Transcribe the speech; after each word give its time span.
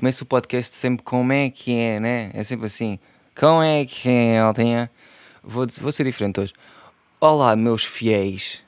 começo 0.00 0.24
o 0.24 0.26
podcast 0.26 0.74
sempre 0.74 1.04
como 1.04 1.30
é 1.30 1.50
que 1.50 1.76
é, 1.76 2.00
né? 2.00 2.30
É 2.32 2.42
sempre 2.42 2.64
assim. 2.64 2.98
Como 3.38 3.62
é 3.62 3.84
que 3.84 4.08
é, 4.08 4.38
Altinha? 4.38 4.90
Vou, 5.42 5.66
vou 5.78 5.92
ser 5.92 6.04
diferente 6.04 6.40
hoje. 6.40 6.54
Olá, 7.20 7.54
meus 7.54 7.84
fiéis. 7.84 8.64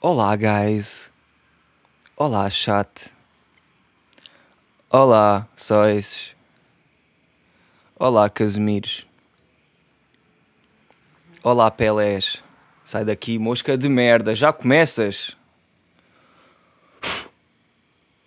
Olá, 0.00 0.36
guys. 0.36 1.10
Olá, 2.16 2.48
chat. 2.50 3.12
Olá, 4.88 5.48
sóis. 5.56 6.36
Olá, 7.98 8.30
Casimiros. 8.30 9.08
Olá, 11.42 11.68
Pelés. 11.68 12.44
Sai 12.84 13.04
daqui, 13.04 13.40
mosca 13.40 13.76
de 13.76 13.88
merda. 13.88 14.36
Já 14.36 14.52
começas? 14.52 15.36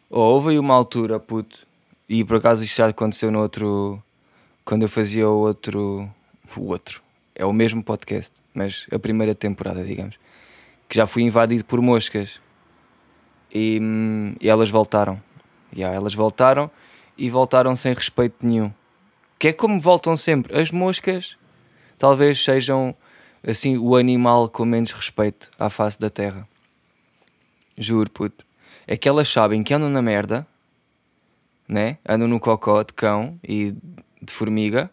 Houve 0.09 0.59
uma 0.59 0.73
altura, 0.73 1.21
puto. 1.21 1.66
E 2.10 2.24
por 2.24 2.38
acaso 2.38 2.64
isto 2.64 2.78
já 2.78 2.88
aconteceu 2.88 3.32
no 3.32 3.42
outro. 3.42 4.02
Quando 4.64 4.84
eu 4.84 4.89
fazia 4.89 5.28
o 5.28 5.39
outro. 5.39 6.10
O 6.56 6.68
outro. 6.68 7.02
É 7.36 7.46
o 7.46 7.54
mesmo 7.54 7.84
podcast, 7.84 8.42
mas 8.54 8.88
a 8.92 8.98
primeira 8.98 9.36
temporada, 9.36 9.84
digamos. 9.84 10.18
Que 10.89 10.96
já 10.96 11.06
fui 11.06 11.24
invadido 11.24 11.64
por 11.65 11.82
moscas. 11.82 12.39
E, 13.54 13.79
hum, 13.82 14.36
e 14.42 14.50
elas 14.50 14.70
voltaram. 14.70 15.21
Yeah, 15.75 15.96
elas 15.96 16.14
voltaram 16.14 16.71
e 17.18 17.29
voltaram 17.29 17.75
sem 17.75 17.93
respeito 17.93 18.46
nenhum. 18.46 18.71
Que 19.37 19.50
é 19.50 19.54
como 19.54 19.79
voltam 19.79 20.15
sempre. 20.15 20.57
As 20.57 20.71
moscas 20.71 21.37
talvez 21.98 22.43
sejam 22.43 22.96
assim 23.46 23.78
o 23.78 23.96
animal 23.96 24.50
com 24.50 24.65
menos 24.65 24.92
respeito 24.92 25.50
à 25.60 25.70
face 25.70 26.00
da 26.00 26.10
terra. 26.10 26.48
Juro, 27.78 28.10
puto. 28.10 28.46
É 28.86 28.96
que 28.96 29.07
elas 29.07 29.29
sabem 29.29 29.64
que 29.64 29.74
andam 29.74 29.89
na 29.89 30.01
merda, 30.01 30.48
né? 31.68 31.98
Andam 32.08 32.28
no 32.28 32.39
cocó 32.39 32.81
de 32.84 32.94
cão 32.94 33.39
e 33.44 33.76
de 34.22 34.31
formiga, 34.31 34.89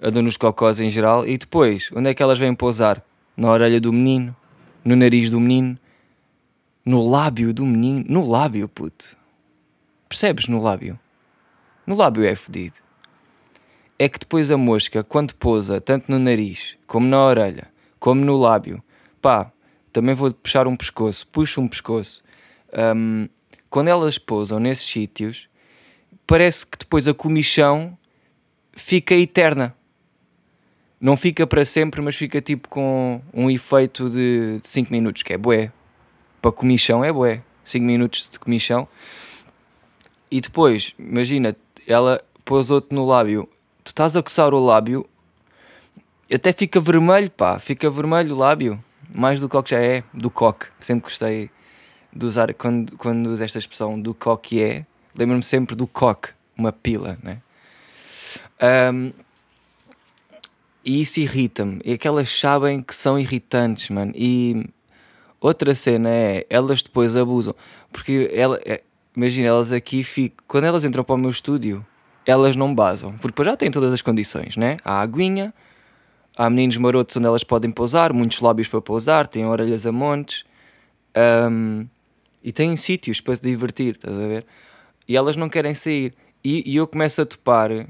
andam 0.00 0.22
nos 0.22 0.36
cocós 0.36 0.80
em 0.80 0.88
geral, 0.88 1.26
e 1.26 1.36
depois, 1.36 1.90
onde 1.94 2.10
é 2.10 2.14
que 2.14 2.22
elas 2.22 2.38
vêm 2.38 2.54
pousar? 2.54 3.04
Na 3.36 3.50
orelha 3.50 3.80
do 3.80 3.92
menino, 3.92 4.36
no 4.84 4.94
nariz 4.94 5.30
do 5.30 5.40
menino, 5.40 5.78
no 6.84 7.08
lábio 7.08 7.54
do 7.54 7.64
menino, 7.64 8.04
no 8.08 8.28
lábio, 8.28 8.68
puto. 8.68 9.16
Percebes? 10.08 10.48
No 10.48 10.60
lábio. 10.60 10.98
No 11.86 11.94
lábio 11.94 12.24
é 12.24 12.34
fedido. 12.34 12.76
É 13.98 14.08
que 14.08 14.18
depois 14.18 14.50
a 14.50 14.56
mosca, 14.56 15.02
quando 15.02 15.34
pousa 15.34 15.80
tanto 15.80 16.10
no 16.10 16.18
nariz, 16.18 16.76
como 16.86 17.06
na 17.06 17.24
orelha, 17.24 17.68
como 17.98 18.24
no 18.24 18.36
lábio, 18.36 18.82
pá, 19.20 19.52
também 19.92 20.14
vou 20.14 20.32
puxar 20.32 20.66
um 20.66 20.76
pescoço, 20.76 21.26
puxo 21.28 21.60
um 21.60 21.68
pescoço. 21.68 22.22
Um, 22.96 23.28
quando 23.70 23.88
elas 23.88 24.18
pousam 24.18 24.58
nesses 24.58 24.86
sítios, 24.86 25.48
parece 26.26 26.66
que 26.66 26.78
depois 26.78 27.06
a 27.08 27.14
comichão 27.14 27.96
fica 28.72 29.14
eterna. 29.14 29.74
Não 31.00 31.16
fica 31.16 31.46
para 31.46 31.64
sempre, 31.64 32.00
mas 32.00 32.14
fica 32.14 32.40
tipo 32.40 32.68
com 32.68 33.20
um 33.34 33.50
efeito 33.50 34.08
de 34.08 34.60
5 34.62 34.92
minutos, 34.92 35.22
que 35.22 35.32
é 35.32 35.38
bué. 35.38 35.72
Para 36.40 36.52
comichão 36.52 37.04
é 37.04 37.12
bué. 37.12 37.42
5 37.64 37.84
minutos 37.84 38.28
de 38.30 38.38
comichão. 38.38 38.86
E 40.30 40.40
depois, 40.40 40.94
imagina, 40.98 41.56
ela 41.86 42.22
pousou-te 42.44 42.94
no 42.94 43.04
lábio. 43.04 43.48
Tu 43.84 43.88
estás 43.88 44.16
a 44.16 44.22
coçar 44.22 44.54
o 44.54 44.64
lábio, 44.64 45.08
até 46.32 46.52
fica 46.52 46.80
vermelho, 46.80 47.30
pá. 47.30 47.58
Fica 47.58 47.90
vermelho 47.90 48.34
o 48.34 48.38
lábio. 48.38 48.82
Mais 49.14 49.40
do 49.40 49.48
que 49.48 49.70
já 49.70 49.78
é, 49.78 50.02
do 50.14 50.30
coque. 50.30 50.66
Sempre 50.80 51.04
gostei 51.04 51.50
de 52.14 52.24
usar, 52.24 52.52
quando, 52.54 52.96
quando 52.96 53.26
uso 53.26 53.44
esta 53.44 53.58
expressão 53.58 54.00
do 54.00 54.14
coque 54.14 54.62
é, 54.62 54.86
lembro-me 55.14 55.42
sempre 55.42 55.74
do 55.74 55.86
coque, 55.86 56.30
uma 56.56 56.72
pila, 56.72 57.18
né? 57.22 57.38
Um, 58.92 59.12
e 60.84 61.00
isso 61.00 61.20
irrita-me. 61.20 61.80
E 61.84 61.92
aquelas 61.92 62.28
sabem 62.28 62.82
que 62.82 62.94
são 62.94 63.18
irritantes, 63.18 63.88
mano. 63.90 64.12
E 64.14 64.66
outra 65.40 65.74
cena 65.74 66.08
é, 66.08 66.46
elas 66.50 66.82
depois 66.82 67.16
abusam. 67.16 67.54
Porque 67.92 68.30
ela, 68.32 68.60
é, 68.64 68.82
imagina, 69.16 69.48
elas 69.48 69.72
aqui 69.72 70.02
ficam, 70.02 70.44
quando 70.48 70.64
elas 70.64 70.84
entram 70.84 71.04
para 71.04 71.14
o 71.14 71.18
meu 71.18 71.30
estúdio, 71.30 71.84
elas 72.26 72.56
não 72.56 72.74
basam. 72.74 73.16
Porque 73.18 73.44
já 73.44 73.56
têm 73.56 73.70
todas 73.70 73.92
as 73.92 74.02
condições, 74.02 74.56
né? 74.56 74.76
Há 74.84 75.00
aguinha, 75.00 75.54
há 76.36 76.50
meninos 76.50 76.76
marotos 76.76 77.16
onde 77.16 77.26
elas 77.26 77.44
podem 77.44 77.70
pousar, 77.70 78.12
muitos 78.12 78.40
lábios 78.40 78.68
para 78.68 78.80
pousar, 78.80 79.26
têm 79.26 79.46
orelhas 79.46 79.86
a 79.86 79.92
montes. 79.92 80.44
Um, 81.16 81.86
e 82.42 82.50
têm 82.50 82.76
sítios 82.76 83.20
para 83.20 83.36
se 83.36 83.42
divertir, 83.42 83.94
estás 83.94 84.16
a 84.16 84.26
ver? 84.26 84.46
E 85.08 85.16
elas 85.16 85.36
não 85.36 85.48
querem 85.48 85.74
sair. 85.74 86.14
E, 86.44 86.70
e 86.70 86.76
eu 86.76 86.86
começo 86.86 87.20
a 87.22 87.26
topar 87.26 87.70
uh, 87.72 87.86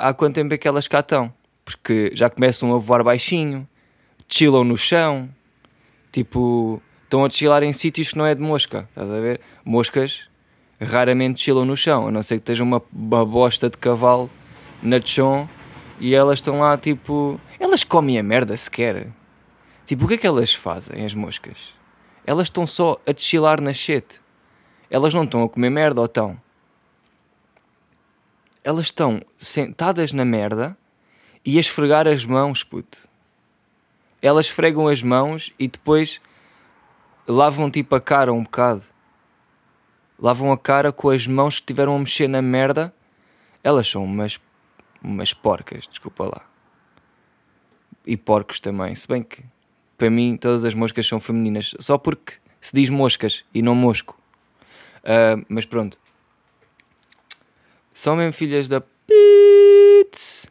há 0.00 0.12
quanto 0.14 0.34
tempo 0.34 0.54
é 0.54 0.58
que 0.58 0.68
elas 0.68 0.88
cá 0.88 1.00
estão. 1.00 1.32
Porque 1.64 2.10
já 2.14 2.28
começam 2.28 2.74
a 2.74 2.78
voar 2.78 3.02
baixinho, 3.02 3.66
chilam 4.28 4.64
no 4.64 4.76
chão, 4.76 5.28
tipo, 6.12 6.80
estão 7.04 7.24
a 7.24 7.30
chilar 7.30 7.62
em 7.62 7.72
sítios 7.72 8.10
que 8.10 8.18
não 8.18 8.26
é 8.26 8.34
de 8.34 8.42
mosca, 8.42 8.88
estás 8.90 9.10
a 9.10 9.20
ver? 9.20 9.40
Moscas 9.64 10.28
raramente 10.80 11.40
chilam 11.40 11.64
no 11.64 11.76
chão, 11.76 12.08
a 12.08 12.10
não 12.10 12.22
ser 12.22 12.36
que 12.36 12.42
esteja 12.42 12.62
uma, 12.62 12.82
uma 12.92 13.24
bosta 13.24 13.70
de 13.70 13.78
cavalo 13.78 14.30
na 14.82 15.00
chão 15.00 15.48
e 15.98 16.14
elas 16.14 16.38
estão 16.38 16.60
lá 16.60 16.76
tipo. 16.76 17.40
Elas 17.58 17.84
comem 17.84 18.18
a 18.18 18.22
merda 18.22 18.56
sequer. 18.56 19.08
Tipo, 19.86 20.04
o 20.04 20.08
que 20.08 20.14
é 20.14 20.16
que 20.16 20.26
elas 20.26 20.54
fazem, 20.54 21.04
as 21.04 21.14
moscas? 21.14 21.72
Elas 22.26 22.46
estão 22.46 22.66
só 22.66 23.00
a 23.06 23.12
deschilar 23.12 23.60
na 23.60 23.72
shit. 23.72 24.20
Elas 24.94 25.12
não 25.12 25.24
estão 25.24 25.42
a 25.42 25.48
comer 25.48 25.70
merda 25.70 26.00
ou 26.00 26.06
estão? 26.06 26.40
Elas 28.62 28.86
estão 28.86 29.20
sentadas 29.40 30.12
na 30.12 30.24
merda 30.24 30.78
e 31.44 31.56
a 31.56 31.60
esfregar 31.60 32.06
as 32.06 32.24
mãos, 32.24 32.62
puto. 32.62 33.08
Elas 34.22 34.46
esfregam 34.46 34.86
as 34.86 35.02
mãos 35.02 35.52
e 35.58 35.66
depois 35.66 36.20
lavam 37.26 37.68
tipo 37.72 37.92
a 37.96 38.00
cara 38.00 38.32
um 38.32 38.44
bocado. 38.44 38.84
Lavam 40.16 40.52
a 40.52 40.56
cara 40.56 40.92
com 40.92 41.10
as 41.10 41.26
mãos 41.26 41.58
que 41.58 41.66
tiveram 41.66 41.96
a 41.96 41.98
mexer 41.98 42.28
na 42.28 42.40
merda. 42.40 42.94
Elas 43.64 43.88
são 43.88 44.04
umas, 44.04 44.38
umas 45.02 45.34
porcas, 45.34 45.88
desculpa 45.88 46.26
lá. 46.26 46.46
E 48.06 48.16
porcos 48.16 48.60
também, 48.60 48.94
se 48.94 49.08
bem 49.08 49.24
que 49.24 49.42
para 49.98 50.08
mim 50.08 50.36
todas 50.36 50.64
as 50.64 50.72
moscas 50.72 51.04
são 51.04 51.18
femininas, 51.18 51.74
só 51.80 51.98
porque 51.98 52.34
se 52.60 52.72
diz 52.72 52.88
moscas 52.88 53.44
e 53.52 53.60
não 53.60 53.74
mosco. 53.74 54.22
Uh, 55.04 55.44
mas 55.48 55.64
pronto. 55.66 55.98
São 57.92 58.16
mesmo 58.16 58.32
filhas 58.32 58.66
da 58.66 58.80
Pits. 58.80 60.50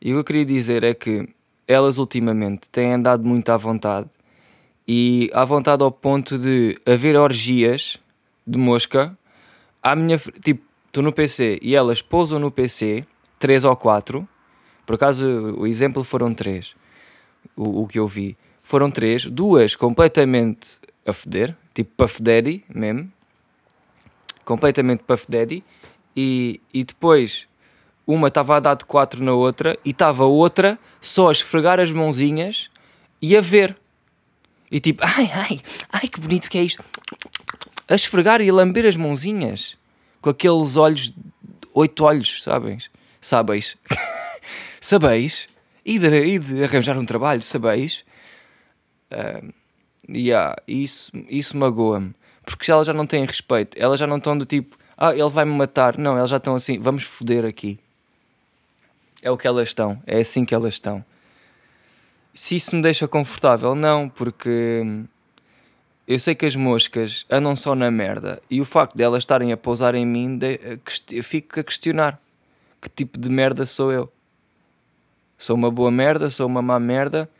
E 0.00 0.10
o 0.10 0.14
que 0.16 0.18
eu 0.18 0.24
queria 0.24 0.44
dizer 0.44 0.82
é 0.82 0.92
que 0.92 1.28
elas 1.66 1.96
ultimamente 1.96 2.68
têm 2.68 2.94
andado 2.94 3.24
muito 3.24 3.50
à 3.50 3.56
vontade 3.56 4.10
e 4.86 5.30
à 5.32 5.44
vontade 5.44 5.82
ao 5.82 5.92
ponto 5.92 6.36
de 6.36 6.76
haver 6.84 7.16
orgias 7.16 7.98
de 8.44 8.58
mosca 8.58 9.16
à 9.82 9.94
minha 9.94 10.18
tipo, 10.18 10.64
estou 10.86 11.02
no 11.02 11.12
PC 11.12 11.58
e 11.62 11.74
elas 11.74 12.02
pousam 12.02 12.38
no 12.38 12.50
PC, 12.50 13.06
três 13.38 13.64
ou 13.64 13.76
quatro, 13.76 14.28
por 14.84 14.96
acaso 14.96 15.24
o 15.56 15.66
exemplo 15.66 16.02
foram 16.04 16.34
três 16.34 16.74
o, 17.56 17.82
o 17.82 17.86
que 17.86 17.98
eu 17.98 18.06
vi, 18.06 18.36
foram 18.62 18.90
três, 18.90 19.26
duas 19.26 19.74
completamente 19.74 20.78
a 21.06 21.12
feder, 21.12 21.56
tipo 21.74 21.90
Puff 21.96 22.22
Daddy 22.22 22.64
mesmo, 22.68 23.10
completamente 24.44 25.02
Puff 25.02 25.26
Daddy, 25.28 25.64
e, 26.16 26.60
e 26.72 26.84
depois 26.84 27.48
uma 28.06 28.28
estava 28.28 28.56
a 28.56 28.60
dar 28.60 28.74
de 28.74 28.84
quatro 28.84 29.22
na 29.22 29.32
outra 29.32 29.78
e 29.84 29.90
estava 29.90 30.24
outra 30.24 30.78
só 31.00 31.28
a 31.28 31.32
esfregar 31.32 31.80
as 31.80 31.90
mãozinhas 31.90 32.70
e 33.20 33.36
a 33.36 33.40
ver. 33.40 33.76
E 34.70 34.80
tipo, 34.80 35.02
ai, 35.04 35.30
ai, 35.32 35.60
ai 35.92 36.08
que 36.08 36.20
bonito 36.20 36.50
que 36.50 36.58
é 36.58 36.62
isto. 36.62 36.84
A 37.88 37.94
esfregar 37.94 38.40
e 38.40 38.48
a 38.48 38.52
lamber 38.52 38.86
as 38.86 38.96
mãozinhas 38.96 39.76
com 40.20 40.30
aqueles 40.30 40.76
olhos, 40.76 41.12
oito 41.74 42.04
olhos, 42.04 42.42
sabes? 42.42 42.90
Sabes? 43.20 43.76
Sabeis? 44.80 45.48
e 45.84 45.98
de, 45.98 46.08
e 46.08 46.38
de 46.38 46.64
arranjar 46.64 46.96
um 46.96 47.04
trabalho, 47.04 47.42
sabeis? 47.42 48.04
Uh, 49.12 49.52
yeah, 50.08 50.56
isso, 50.66 51.12
isso 51.28 51.56
magoa-me. 51.56 52.14
Porque 52.44 52.70
elas 52.70 52.86
já 52.86 52.92
não 52.92 53.06
têm 53.06 53.24
respeito, 53.24 53.76
elas 53.80 54.00
já 54.00 54.06
não 54.06 54.16
estão 54.16 54.36
do 54.36 54.44
tipo, 54.44 54.76
ah, 54.96 55.12
ele 55.12 55.28
vai 55.28 55.44
me 55.44 55.52
matar. 55.52 55.98
Não, 55.98 56.16
elas 56.16 56.30
já 56.30 56.38
estão 56.38 56.54
assim, 56.54 56.78
vamos 56.78 57.04
foder 57.04 57.44
aqui. 57.44 57.78
É 59.20 59.30
o 59.30 59.36
que 59.36 59.46
elas 59.46 59.68
estão, 59.68 60.02
é 60.06 60.18
assim 60.18 60.44
que 60.44 60.54
elas 60.54 60.74
estão. 60.74 61.04
Se 62.34 62.56
isso 62.56 62.74
me 62.74 62.82
deixa 62.82 63.06
confortável, 63.06 63.74
não, 63.74 64.08
porque 64.08 64.82
eu 66.08 66.18
sei 66.18 66.34
que 66.34 66.46
as 66.46 66.56
moscas 66.56 67.24
andam 67.30 67.54
só 67.54 67.74
na 67.74 67.90
merda 67.90 68.42
e 68.50 68.60
o 68.60 68.64
facto 68.64 68.96
de 68.96 69.04
elas 69.04 69.22
estarem 69.22 69.52
a 69.52 69.56
pousar 69.56 69.94
em 69.94 70.04
mim, 70.06 70.36
de, 70.36 70.58
eu 71.12 71.22
fico 71.22 71.60
a 71.60 71.62
questionar 71.62 72.20
que 72.80 72.88
tipo 72.88 73.18
de 73.18 73.30
merda 73.30 73.64
sou 73.64 73.92
eu. 73.92 74.12
Sou 75.38 75.54
uma 75.54 75.70
boa 75.70 75.90
merda, 75.90 76.30
sou 76.30 76.46
uma 76.46 76.60
má 76.60 76.80
merda, 76.80 77.30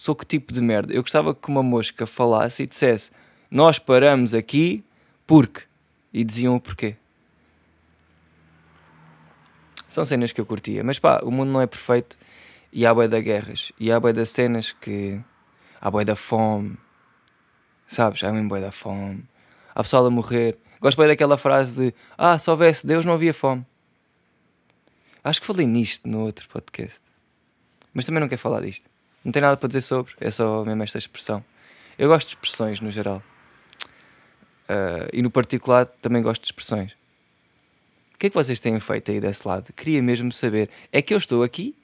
sou 0.00 0.14
que 0.14 0.24
tipo 0.24 0.52
de 0.52 0.60
merda? 0.60 0.92
Eu 0.92 1.02
gostava 1.02 1.34
que 1.34 1.48
uma 1.48 1.62
mosca 1.62 2.06
falasse 2.06 2.62
e 2.62 2.66
dissesse: 2.66 3.10
Nós 3.50 3.78
paramos 3.78 4.34
aqui 4.34 4.84
porque. 5.26 5.62
E 6.12 6.24
diziam 6.24 6.56
o 6.56 6.60
porquê. 6.60 6.96
São 9.88 10.04
cenas 10.04 10.32
que 10.32 10.40
eu 10.40 10.46
curtia. 10.46 10.82
Mas 10.82 10.98
pá, 10.98 11.20
o 11.22 11.30
mundo 11.30 11.50
não 11.50 11.60
é 11.60 11.66
perfeito 11.66 12.16
e 12.72 12.86
há 12.86 12.94
boia 12.94 13.08
da 13.08 13.20
guerras. 13.20 13.72
E 13.78 13.90
há 13.90 14.00
boia 14.00 14.14
das 14.14 14.30
cenas 14.30 14.72
que. 14.72 15.20
Há 15.80 15.90
boia 15.90 16.04
da 16.04 16.16
fome. 16.16 16.76
Sabes? 17.86 18.22
Há 18.24 18.32
mesmo 18.32 18.48
boia 18.48 18.62
da 18.62 18.72
fome. 18.72 19.24
Há 19.74 19.82
pessoal 19.82 20.06
a 20.06 20.10
morrer. 20.10 20.56
Gosto 20.80 20.98
bem 20.98 21.08
daquela 21.08 21.36
frase 21.36 21.90
de 21.90 21.94
Ah, 22.16 22.38
se 22.38 22.50
houvesse 22.50 22.86
Deus 22.86 23.04
não 23.04 23.14
havia 23.14 23.34
fome. 23.34 23.66
Acho 25.22 25.40
que 25.40 25.46
falei 25.46 25.66
nisto 25.66 26.08
no 26.08 26.20
outro 26.20 26.48
podcast. 26.48 27.00
Mas 27.92 28.06
também 28.06 28.20
não 28.20 28.28
quero 28.28 28.40
falar 28.40 28.60
disto. 28.60 28.88
Não 29.28 29.32
tem 29.32 29.42
nada 29.42 29.58
para 29.58 29.68
dizer 29.68 29.82
sobre, 29.82 30.14
é 30.22 30.30
só 30.30 30.64
mesmo 30.64 30.82
esta 30.82 30.96
expressão. 30.96 31.44
Eu 31.98 32.08
gosto 32.08 32.28
de 32.28 32.34
expressões 32.34 32.80
no 32.80 32.90
geral. 32.90 33.22
Uh, 34.64 35.04
e 35.12 35.20
no 35.20 35.30
particular 35.30 35.84
também 35.84 36.22
gosto 36.22 36.40
de 36.40 36.46
expressões. 36.46 36.92
O 38.14 38.18
que 38.18 38.28
é 38.28 38.30
que 38.30 38.34
vocês 38.34 38.58
têm 38.58 38.80
feito 38.80 39.10
aí 39.10 39.20
desse 39.20 39.46
lado? 39.46 39.70
Queria 39.74 40.02
mesmo 40.02 40.32
saber. 40.32 40.70
É 40.90 41.02
que 41.02 41.12
eu 41.12 41.18
estou 41.18 41.42
aqui 41.42 41.76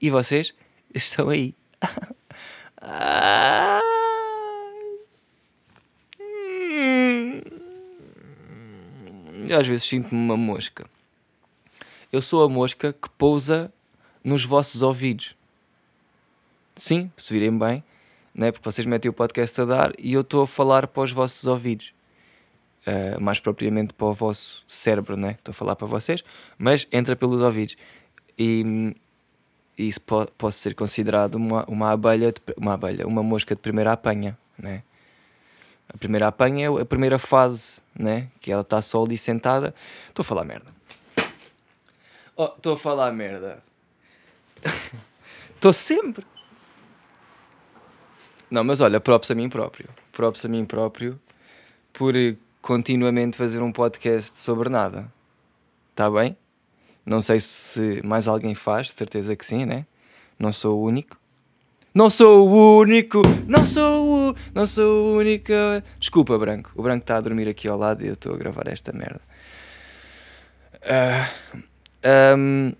e 0.00 0.08
vocês 0.08 0.54
estão 0.94 1.28
aí. 1.28 1.54
às 9.52 9.66
vezes 9.66 9.86
sinto-me 9.86 10.18
uma 10.18 10.38
mosca. 10.38 10.86
Eu 12.10 12.22
sou 12.22 12.42
a 12.42 12.48
mosca 12.48 12.94
que 12.94 13.10
pousa 13.18 13.70
nos 14.24 14.46
vossos 14.46 14.80
ouvidos. 14.80 15.36
Sim, 16.76 17.10
se 17.16 17.32
virem 17.32 17.58
bem, 17.58 17.82
né? 18.34 18.52
porque 18.52 18.70
vocês 18.70 18.86
metem 18.86 19.10
o 19.10 19.14
podcast 19.14 19.58
a 19.62 19.64
dar 19.64 19.92
e 19.98 20.12
eu 20.12 20.20
estou 20.20 20.42
a 20.42 20.46
falar 20.46 20.86
para 20.86 21.02
os 21.02 21.10
vossos 21.10 21.46
ouvidos. 21.46 21.94
Uh, 22.86 23.20
mais 23.20 23.40
propriamente 23.40 23.92
para 23.94 24.06
o 24.06 24.14
vosso 24.14 24.62
cérebro, 24.68 25.16
né? 25.16 25.32
Estou 25.32 25.50
a 25.50 25.54
falar 25.54 25.74
para 25.74 25.88
vocês, 25.88 26.22
mas 26.56 26.86
entra 26.92 27.16
pelos 27.16 27.42
ouvidos. 27.42 27.76
E, 28.38 28.94
isso 29.76 30.00
po 30.00 30.26
pode 30.38 30.54
ser 30.54 30.72
considerado 30.74 31.34
uma, 31.34 31.64
uma 31.64 31.90
abelha, 31.90 32.30
de, 32.30 32.40
uma 32.56 32.74
abelha, 32.74 33.04
uma 33.04 33.24
mosca 33.24 33.56
de 33.56 33.60
primeira 33.60 33.92
apanha, 33.92 34.38
né? 34.56 34.84
A 35.88 35.96
primeira 35.96 36.28
apanha 36.28 36.68
é 36.68 36.80
a 36.80 36.84
primeira 36.84 37.18
fase, 37.18 37.80
né? 37.98 38.28
Que 38.40 38.52
ela 38.52 38.62
está 38.62 38.80
só 38.80 39.04
ali 39.04 39.18
sentada. 39.18 39.74
Estou 40.08 40.22
a 40.22 40.24
falar 40.24 40.44
merda. 40.44 40.70
Oh, 42.36 42.52
estou 42.56 42.74
a 42.74 42.76
falar 42.76 43.12
merda. 43.12 43.64
Estou 45.56 45.72
sempre. 45.72 46.24
Não, 48.50 48.62
mas 48.62 48.80
olha, 48.80 49.00
props 49.00 49.30
a 49.30 49.34
mim 49.34 49.48
próprio. 49.48 49.88
Props 50.12 50.44
a 50.44 50.48
mim 50.48 50.64
próprio 50.64 51.18
por 51.92 52.14
continuamente 52.62 53.36
fazer 53.36 53.62
um 53.62 53.72
podcast 53.72 54.38
sobre 54.38 54.68
nada. 54.68 55.10
Está 55.90 56.10
bem? 56.10 56.36
Não 57.04 57.20
sei 57.20 57.40
se 57.40 58.02
mais 58.04 58.28
alguém 58.28 58.54
faz, 58.54 58.90
certeza 58.90 59.34
que 59.36 59.44
sim, 59.44 59.64
né? 59.64 59.86
Não 60.38 60.52
sou 60.52 60.78
o 60.78 60.84
único. 60.84 61.16
Não 61.94 62.10
sou 62.10 62.46
o 62.46 62.78
único, 62.80 63.22
não 63.46 63.64
sou 63.64 64.30
o, 64.30 64.36
não 64.54 64.66
sou 64.66 65.14
o 65.14 65.18
único. 65.18 65.52
Desculpa, 65.98 66.36
Branco. 66.36 66.70
O 66.74 66.82
Branco 66.82 67.04
está 67.04 67.16
a 67.16 67.20
dormir 67.20 67.48
aqui 67.48 67.68
ao 67.68 67.78
lado 67.78 68.04
e 68.04 68.08
eu 68.08 68.12
estou 68.12 68.34
a 68.34 68.36
gravar 68.36 68.68
esta 68.68 68.92
merda. 68.92 69.20
Uh, 70.82 72.36
um, 72.36 72.72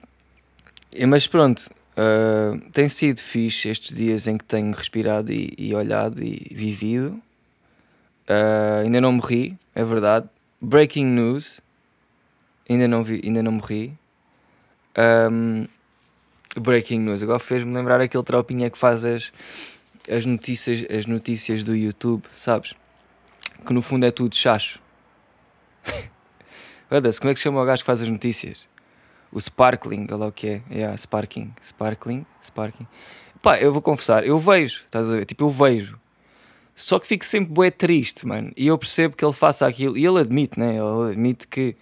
mas 1.08 1.26
pronto, 1.26 1.70
uh, 1.96 2.70
tem 2.72 2.88
sido 2.88 3.20
fixe 3.20 3.68
estes 3.68 3.96
dias 3.96 4.26
em 4.26 4.36
que 4.36 4.44
tenho 4.44 4.72
respirado 4.72 5.32
e, 5.32 5.54
e 5.58 5.74
olhado 5.74 6.22
e 6.22 6.48
vivido. 6.54 7.20
Uh, 8.28 8.84
ainda 8.84 9.00
não 9.00 9.12
morri, 9.12 9.56
é 9.74 9.84
verdade. 9.84 10.28
Breaking 10.60 11.06
news, 11.06 11.60
ainda 12.68 12.88
não, 12.88 13.04
vi, 13.04 13.20
ainda 13.24 13.42
não 13.42 13.52
morri. 13.52 13.96
Um, 14.98 15.66
breaking 16.56 17.00
news, 17.00 17.22
agora 17.22 17.38
fez-me 17.38 17.72
lembrar 17.72 18.00
aquele 18.00 18.24
tropinha 18.24 18.70
que 18.70 18.78
faz 18.78 19.04
as, 19.04 19.32
as, 20.10 20.24
notícias, 20.24 20.84
as 20.90 21.06
notícias 21.06 21.62
do 21.62 21.76
YouTube, 21.76 22.24
sabes? 22.34 22.74
Que 23.66 23.72
no 23.72 23.82
fundo 23.82 24.06
é 24.06 24.10
tudo 24.10 24.34
chacho. 24.34 24.80
Foda-se, 26.88 27.20
como 27.20 27.30
é 27.30 27.34
que 27.34 27.40
se 27.40 27.44
chama 27.44 27.60
o 27.60 27.64
gajo 27.64 27.82
que 27.82 27.86
faz 27.86 28.02
as 28.02 28.08
notícias? 28.08 28.66
O 29.36 29.38
Sparkling, 29.38 30.06
olha 30.08 30.16
lá 30.16 30.26
o 30.28 30.32
que 30.32 30.48
é. 30.48 30.62
Yeah, 30.70 30.96
Sparking. 30.96 31.52
Sparkling. 31.60 32.24
Sparking. 32.42 32.86
Pá, 33.42 33.58
eu 33.58 33.70
vou 33.70 33.82
confessar, 33.82 34.26
eu 34.26 34.38
vejo, 34.38 34.82
estás 34.86 35.06
a 35.06 35.12
ver? 35.12 35.26
Tipo, 35.26 35.44
eu 35.44 35.50
vejo. 35.50 36.00
Só 36.74 36.98
que 36.98 37.06
fico 37.06 37.22
sempre 37.22 37.52
bué 37.52 37.70
triste, 37.70 38.26
mano. 38.26 38.50
E 38.56 38.66
eu 38.66 38.78
percebo 38.78 39.14
que 39.14 39.22
ele 39.22 39.34
faça 39.34 39.66
aquilo. 39.66 39.94
E 39.98 40.06
ele 40.06 40.20
admite, 40.20 40.58
né? 40.58 40.76
Ele 40.76 41.10
admite 41.10 41.46
que 41.48 41.76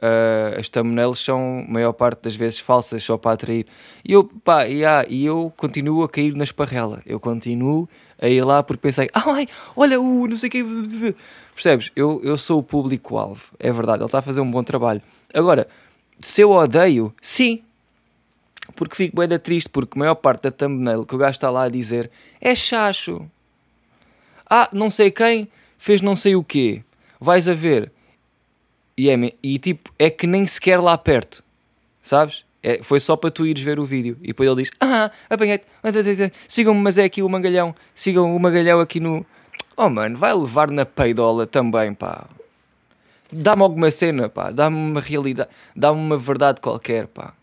uh, 0.00 0.60
as 0.60 0.68
thumbnails 0.68 1.18
são, 1.18 1.64
maior 1.68 1.92
parte 1.92 2.22
das 2.22 2.36
vezes, 2.36 2.60
falsas 2.60 3.02
só 3.02 3.18
para 3.18 3.32
atrair. 3.32 3.66
E 4.04 4.12
eu, 4.12 4.22
pá, 4.22 4.62
yeah, 4.62 5.04
e 5.08 5.26
eu 5.26 5.52
continuo 5.56 6.04
a 6.04 6.08
cair 6.08 6.36
na 6.36 6.44
esparrela. 6.44 7.02
Eu 7.04 7.18
continuo 7.18 7.88
a 8.16 8.28
ir 8.28 8.44
lá 8.44 8.62
porque 8.62 8.82
pensei, 8.82 9.10
ai, 9.12 9.48
olha, 9.74 10.00
o 10.00 10.28
não 10.28 10.36
sei 10.36 10.50
o. 10.62 11.14
Percebes? 11.52 11.90
Eu, 11.96 12.20
eu 12.22 12.38
sou 12.38 12.60
o 12.60 12.62
público-alvo. 12.62 13.42
É 13.58 13.72
verdade, 13.72 13.98
ele 13.98 14.06
está 14.06 14.20
a 14.20 14.22
fazer 14.22 14.40
um 14.40 14.48
bom 14.48 14.62
trabalho. 14.62 15.02
Agora 15.34 15.66
se 16.20 16.40
eu 16.40 16.50
odeio, 16.50 17.14
sim. 17.20 17.62
Porque 18.74 18.96
fico 18.96 19.16
bem 19.16 19.28
da 19.28 19.38
triste, 19.38 19.68
porque 19.68 19.96
a 19.96 19.98
maior 19.98 20.14
parte 20.16 20.42
da 20.42 20.50
thumbnail 20.50 21.04
que 21.04 21.14
o 21.14 21.18
gajo 21.18 21.32
está 21.32 21.50
lá 21.50 21.64
a 21.64 21.68
dizer 21.68 22.10
é 22.40 22.54
chacho. 22.54 23.28
Ah, 24.48 24.68
não 24.72 24.90
sei 24.90 25.10
quem 25.10 25.48
fez 25.78 26.00
não 26.00 26.16
sei 26.16 26.36
o 26.36 26.44
quê. 26.44 26.82
Vais 27.20 27.48
a 27.48 27.54
ver. 27.54 27.92
E, 28.96 29.10
é, 29.10 29.32
e 29.42 29.58
tipo, 29.58 29.92
é 29.98 30.10
que 30.10 30.26
nem 30.26 30.46
sequer 30.46 30.80
lá 30.80 30.96
perto. 30.96 31.42
Sabes? 32.02 32.44
É, 32.62 32.82
foi 32.82 32.98
só 32.98 33.16
para 33.16 33.30
tu 33.30 33.46
ires 33.46 33.62
ver 33.62 33.78
o 33.78 33.84
vídeo. 33.84 34.18
E 34.22 34.28
depois 34.28 34.48
ele 34.48 34.62
diz: 34.62 34.70
Ah, 34.80 35.10
apanhei-te. 35.30 35.64
Sigam-me, 36.48 36.80
mas 36.80 36.98
é 36.98 37.04
aqui 37.04 37.22
o 37.22 37.28
Mangalhão. 37.28 37.74
Sigam 37.94 38.34
o 38.34 38.40
Mangalhão 38.40 38.80
aqui 38.80 39.00
no. 39.00 39.24
Oh 39.76 39.88
mano, 39.88 40.16
vai 40.16 40.34
levar 40.34 40.70
na 40.70 40.86
peidola 40.86 41.46
também, 41.46 41.92
pá 41.92 42.26
dá-me 43.32 43.62
alguma 43.62 43.90
cena, 43.90 44.28
pá, 44.28 44.50
dá-me 44.50 44.76
uma 44.76 45.00
realidade, 45.00 45.50
dá-me 45.74 45.98
uma 45.98 46.16
verdade 46.16 46.60
qualquer, 46.60 47.06
pá. 47.06 47.34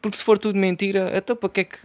Porque 0.00 0.16
se 0.16 0.24
for 0.24 0.38
tudo 0.38 0.58
mentira, 0.58 1.10
então 1.14 1.34
para 1.36 1.48
que 1.48 1.60
é 1.60 1.64
que, 1.64 1.78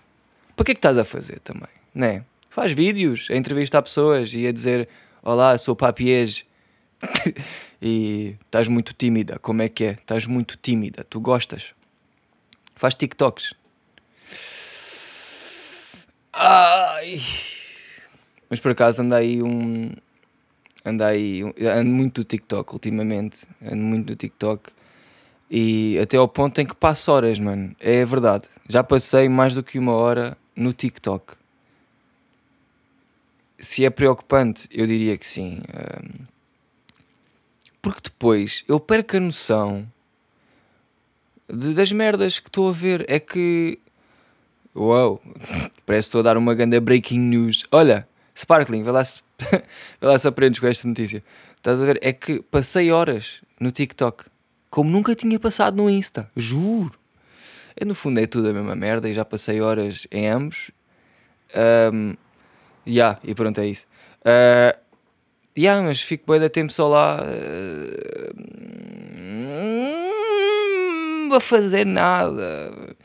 para 0.55 0.65
que 0.65 0.71
é 0.71 0.75
que 0.75 0.79
estás 0.79 0.97
a 0.97 1.03
fazer 1.03 1.39
também, 1.39 1.69
né? 1.93 2.23
Faz 2.49 2.71
vídeos 2.71 3.27
a 3.31 3.35
entrevistar 3.35 3.81
pessoas 3.81 4.33
e 4.33 4.45
a 4.45 4.51
dizer: 4.51 4.87
Olá, 5.23 5.57
sou 5.57 5.75
Papiege 5.75 6.45
e 7.81 8.35
estás 8.45 8.67
muito 8.67 8.93
tímida. 8.93 9.39
Como 9.39 9.61
é 9.61 9.69
que 9.69 9.85
é? 9.85 9.91
Estás 9.93 10.27
muito 10.27 10.55
tímida. 10.61 11.03
Tu 11.03 11.19
gostas? 11.19 11.73
Faz 12.75 12.93
TikToks. 12.93 13.55
Ai. 16.31 17.21
Mas 18.49 18.59
por 18.59 18.71
acaso 18.71 19.01
anda 19.01 19.17
aí 19.17 19.41
um, 19.41 19.91
ando 20.85 21.03
aí, 21.03 21.41
ando 21.61 21.89
muito 21.89 22.21
do 22.21 22.25
TikTok 22.25 22.73
ultimamente, 22.73 23.45
ando 23.61 23.83
muito 23.83 24.07
do 24.07 24.15
TikTok 24.15 24.71
e 25.49 25.99
até 25.99 26.17
ao 26.17 26.27
ponto 26.27 26.59
em 26.59 26.65
que 26.65 26.75
passo 26.75 27.11
horas, 27.11 27.39
mano. 27.39 27.75
É 27.79 28.03
verdade. 28.03 28.47
Já 28.67 28.83
passei 28.83 29.29
mais 29.29 29.53
do 29.53 29.61
que 29.63 29.77
uma 29.77 29.93
hora 29.93 30.37
no 30.55 30.73
TikTok. 30.73 31.35
Se 33.59 33.85
é 33.85 33.89
preocupante, 33.89 34.67
eu 34.71 34.87
diria 34.87 35.17
que 35.17 35.27
sim. 35.27 35.61
Porque 37.81 38.01
depois 38.03 38.63
eu 38.67 38.79
perco 38.79 39.17
a 39.17 39.19
noção 39.19 39.87
de, 41.47 41.73
das 41.73 41.91
merdas 41.91 42.39
que 42.39 42.49
estou 42.49 42.69
a 42.69 42.71
ver. 42.71 43.05
É 43.07 43.19
que. 43.19 43.79
Uau! 44.75 45.21
Parece 45.85 46.05
que 46.05 46.09
estou 46.09 46.19
a 46.19 46.23
dar 46.23 46.37
uma 46.37 46.55
grande 46.55 46.79
breaking 46.79 47.19
news. 47.19 47.63
Olha, 47.71 48.07
Sparkling, 48.35 48.83
vai 48.83 48.93
lá 48.93 49.03
vai 49.99 50.11
lá 50.11 50.19
se 50.19 50.27
aprendes 50.27 50.59
com 50.59 50.67
esta 50.67 50.87
notícia. 50.87 51.23
Estás 51.57 51.81
a 51.81 51.85
ver? 51.85 51.99
É 52.01 52.11
que 52.11 52.41
passei 52.41 52.91
horas 52.91 53.41
no 53.59 53.71
TikTok, 53.71 54.25
como 54.69 54.89
nunca 54.89 55.15
tinha 55.15 55.39
passado 55.39 55.77
no 55.77 55.89
Insta, 55.89 56.29
juro. 56.35 56.99
Eu, 57.75 57.87
no 57.87 57.95
fundo 57.95 58.19
é 58.19 58.27
tudo 58.27 58.49
a 58.49 58.53
mesma 58.53 58.75
merda 58.75 59.09
e 59.09 59.13
já 59.13 59.25
passei 59.25 59.61
horas 59.61 60.05
em 60.11 60.27
ambos. 60.27 60.69
Um, 61.93 62.15
yeah, 62.85 63.19
e 63.23 63.33
pronto, 63.33 63.59
é 63.61 63.67
isso. 63.67 63.87
Uh, 64.21 64.77
yeah, 65.57 65.81
mas 65.81 66.01
fico 66.01 66.31
bem 66.31 66.39
da 66.39 66.49
tempo 66.49 66.71
só 66.71 66.87
lá 66.87 67.23
uh, 67.23 68.33
a 71.33 71.39
fazer 71.39 71.85
nada. 71.85 72.95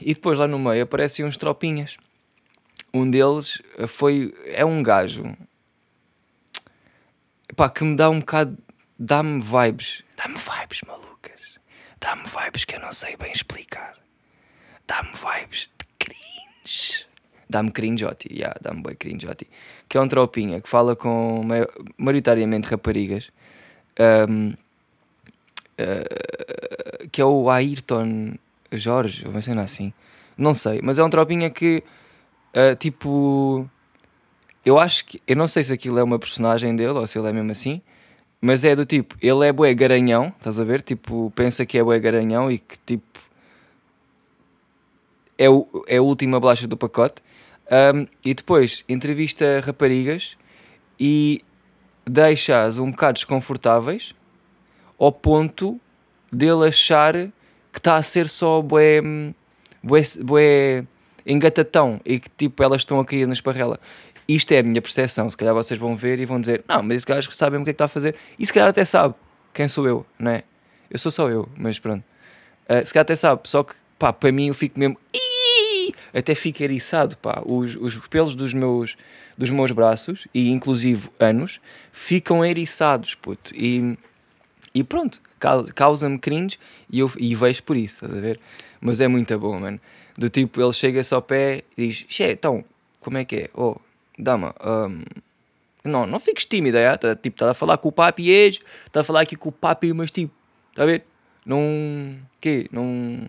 E 0.00 0.14
depois 0.14 0.38
lá 0.38 0.46
no 0.46 0.58
meio 0.58 0.82
aparecem 0.82 1.24
uns 1.24 1.38
tropinhas 1.38 1.96
um 2.94 3.10
deles 3.10 3.60
foi. 3.88 4.32
É 4.46 4.64
um 4.64 4.82
gajo. 4.82 5.36
Pá, 7.56 7.68
que 7.68 7.82
me 7.84 7.96
dá 7.96 8.08
um 8.08 8.20
bocado. 8.20 8.56
Dá-me 8.98 9.42
vibes. 9.42 10.04
Dá-me 10.16 10.36
vibes 10.36 10.80
malucas. 10.86 11.58
Dá-me 12.00 12.22
vibes 12.22 12.64
que 12.64 12.76
eu 12.76 12.80
não 12.80 12.92
sei 12.92 13.16
bem 13.16 13.32
explicar. 13.32 13.96
Dá-me 14.86 15.10
vibes 15.10 15.68
de 15.78 15.86
cringe. 15.98 17.06
Dá-me 17.50 17.70
cringeotti, 17.70 18.32
yeah, 18.32 18.56
dá-me 18.60 18.82
bem 18.82 18.94
cringeotti. 18.94 19.48
Que 19.88 19.98
é 19.98 20.00
um 20.00 20.08
tropinha 20.08 20.60
que 20.60 20.68
fala 20.68 20.96
com 20.96 21.46
maioritariamente 21.98 22.68
raparigas. 22.68 23.30
Um, 23.98 24.54
uh, 25.80 27.08
que 27.10 27.20
é 27.20 27.24
o 27.24 27.50
Ayrton 27.50 28.34
Jorge, 28.72 29.26
uma 29.26 29.42
cena 29.42 29.62
assim. 29.62 29.92
Não 30.36 30.54
sei, 30.54 30.80
mas 30.82 30.98
é 30.98 31.04
um 31.04 31.10
tropinha 31.10 31.50
que, 31.50 31.82
uh, 32.54 32.76
tipo, 32.76 33.68
eu 34.64 34.78
acho 34.78 35.04
que, 35.04 35.22
eu 35.26 35.36
não 35.36 35.46
sei 35.46 35.62
se 35.62 35.72
aquilo 35.72 35.98
é 35.98 36.02
uma 36.02 36.18
personagem 36.18 36.74
dele 36.74 36.92
ou 36.92 37.06
se 37.06 37.18
ele 37.18 37.28
é 37.28 37.32
mesmo 37.32 37.50
assim, 37.50 37.82
mas 38.40 38.64
é 38.64 38.76
do 38.76 38.84
tipo, 38.84 39.16
ele 39.20 39.46
é 39.46 39.52
bué 39.52 39.72
garanhão, 39.74 40.32
estás 40.36 40.60
a 40.60 40.64
ver? 40.64 40.82
Tipo, 40.82 41.32
pensa 41.34 41.64
que 41.64 41.78
é 41.78 41.82
bué 41.82 41.98
garanhão 41.98 42.50
e 42.50 42.58
que 42.58 42.76
tipo, 42.84 43.20
é, 45.38 45.48
o, 45.48 45.84
é 45.86 45.96
a 45.96 46.02
última 46.02 46.38
bolacha 46.38 46.66
do 46.66 46.76
pacote. 46.76 47.22
Um, 47.70 48.06
e 48.22 48.34
depois 48.34 48.84
entrevista 48.86 49.60
raparigas 49.64 50.36
e 51.00 51.42
deixa-as 52.06 52.76
um 52.76 52.90
bocado 52.90 53.14
desconfortáveis 53.14 54.14
ao 54.98 55.10
ponto 55.10 55.80
dele 56.30 56.68
achar 56.68 57.14
que 57.72 57.78
está 57.78 57.96
a 57.96 58.02
ser 58.02 58.28
só 58.28 58.60
bué, 58.60 59.00
bué, 59.82 60.02
bué 60.22 60.86
engatatão 61.26 62.00
e 62.04 62.18
que 62.18 62.28
tipo 62.30 62.62
elas 62.62 62.82
estão 62.82 63.00
a 63.00 63.04
cair 63.04 63.26
na 63.26 63.32
esparrela. 63.32 63.78
Isto 64.26 64.52
é 64.52 64.58
a 64.58 64.62
minha 64.62 64.80
percepção. 64.80 65.28
Se 65.28 65.36
calhar 65.36 65.54
vocês 65.54 65.78
vão 65.78 65.96
ver 65.96 66.18
e 66.18 66.24
vão 66.24 66.40
dizer: 66.40 66.64
Não, 66.66 66.82
mas 66.82 66.98
esse 66.98 67.06
gajo 67.06 67.30
sabe 67.32 67.56
o 67.56 67.64
que 67.64 67.70
é 67.70 67.72
que 67.72 67.74
está 67.74 67.84
a 67.84 67.88
fazer. 67.88 68.14
E 68.38 68.46
se 68.46 68.52
calhar 68.52 68.68
até 68.68 68.84
sabe 68.84 69.14
quem 69.52 69.68
sou 69.68 69.86
eu, 69.86 70.06
não 70.18 70.30
é? 70.30 70.42
Eu 70.90 70.98
sou 70.98 71.12
só 71.12 71.28
eu, 71.28 71.48
mas 71.56 71.78
pronto. 71.78 72.04
Uh, 72.68 72.84
se 72.84 72.92
calhar 72.92 73.02
até 73.02 73.14
sabe, 73.14 73.42
só 73.44 73.62
que 73.62 73.74
pá, 73.98 74.12
para 74.12 74.32
mim 74.32 74.48
eu 74.48 74.54
fico 74.54 74.78
mesmo. 74.78 74.98
Até 76.12 76.34
fico 76.34 76.62
eriçado, 76.62 77.16
pá. 77.16 77.42
Os, 77.44 77.76
os 77.76 77.98
pelos 78.08 78.34
dos 78.34 78.54
meus, 78.54 78.96
dos 79.36 79.50
meus 79.50 79.70
braços, 79.72 80.26
e 80.32 80.50
inclusive 80.50 81.10
anos, 81.18 81.60
ficam 81.92 82.44
eriçados, 82.44 83.14
puto. 83.14 83.54
E, 83.54 83.96
e 84.74 84.82
pronto, 84.82 85.20
causa-me 85.74 86.18
cringe 86.18 86.58
e 86.90 87.00
eu 87.00 87.10
e 87.18 87.34
vejo 87.34 87.62
por 87.62 87.76
isso, 87.76 88.04
estás 88.04 88.16
a 88.16 88.20
ver? 88.20 88.40
Mas 88.80 89.00
é 89.00 89.08
muito 89.08 89.38
bom, 89.38 89.58
mano. 89.60 89.80
Do 90.16 90.28
tipo, 90.28 90.60
ele 90.60 90.72
chega-se 90.72 91.12
ao 91.12 91.22
pé 91.22 91.64
e 91.76 91.88
diz: 91.88 92.04
Xé, 92.08 92.32
então, 92.32 92.64
como 93.00 93.18
é 93.18 93.24
que 93.24 93.36
é? 93.36 93.50
Oh, 93.54 93.76
dama, 94.18 94.54
um, 94.64 95.02
não, 95.84 96.06
não 96.06 96.18
fiques 96.18 96.44
tímida, 96.44 96.78
é? 96.78 96.96
Tá, 96.96 97.14
tipo, 97.14 97.34
está 97.34 97.50
a 97.50 97.54
falar 97.54 97.78
com 97.78 97.88
o 97.88 97.92
papi 97.92 98.30
hoje, 98.30 98.60
está 98.86 99.00
a 99.00 99.04
falar 99.04 99.20
aqui 99.20 99.36
com 99.36 99.50
o 99.50 99.52
papi, 99.52 99.92
mas 99.92 100.10
tipo, 100.10 100.32
está 100.70 100.84
a 100.84 100.86
ver? 100.86 101.04
Não, 101.44 102.16
quê? 102.40 102.66
Não, 102.72 103.26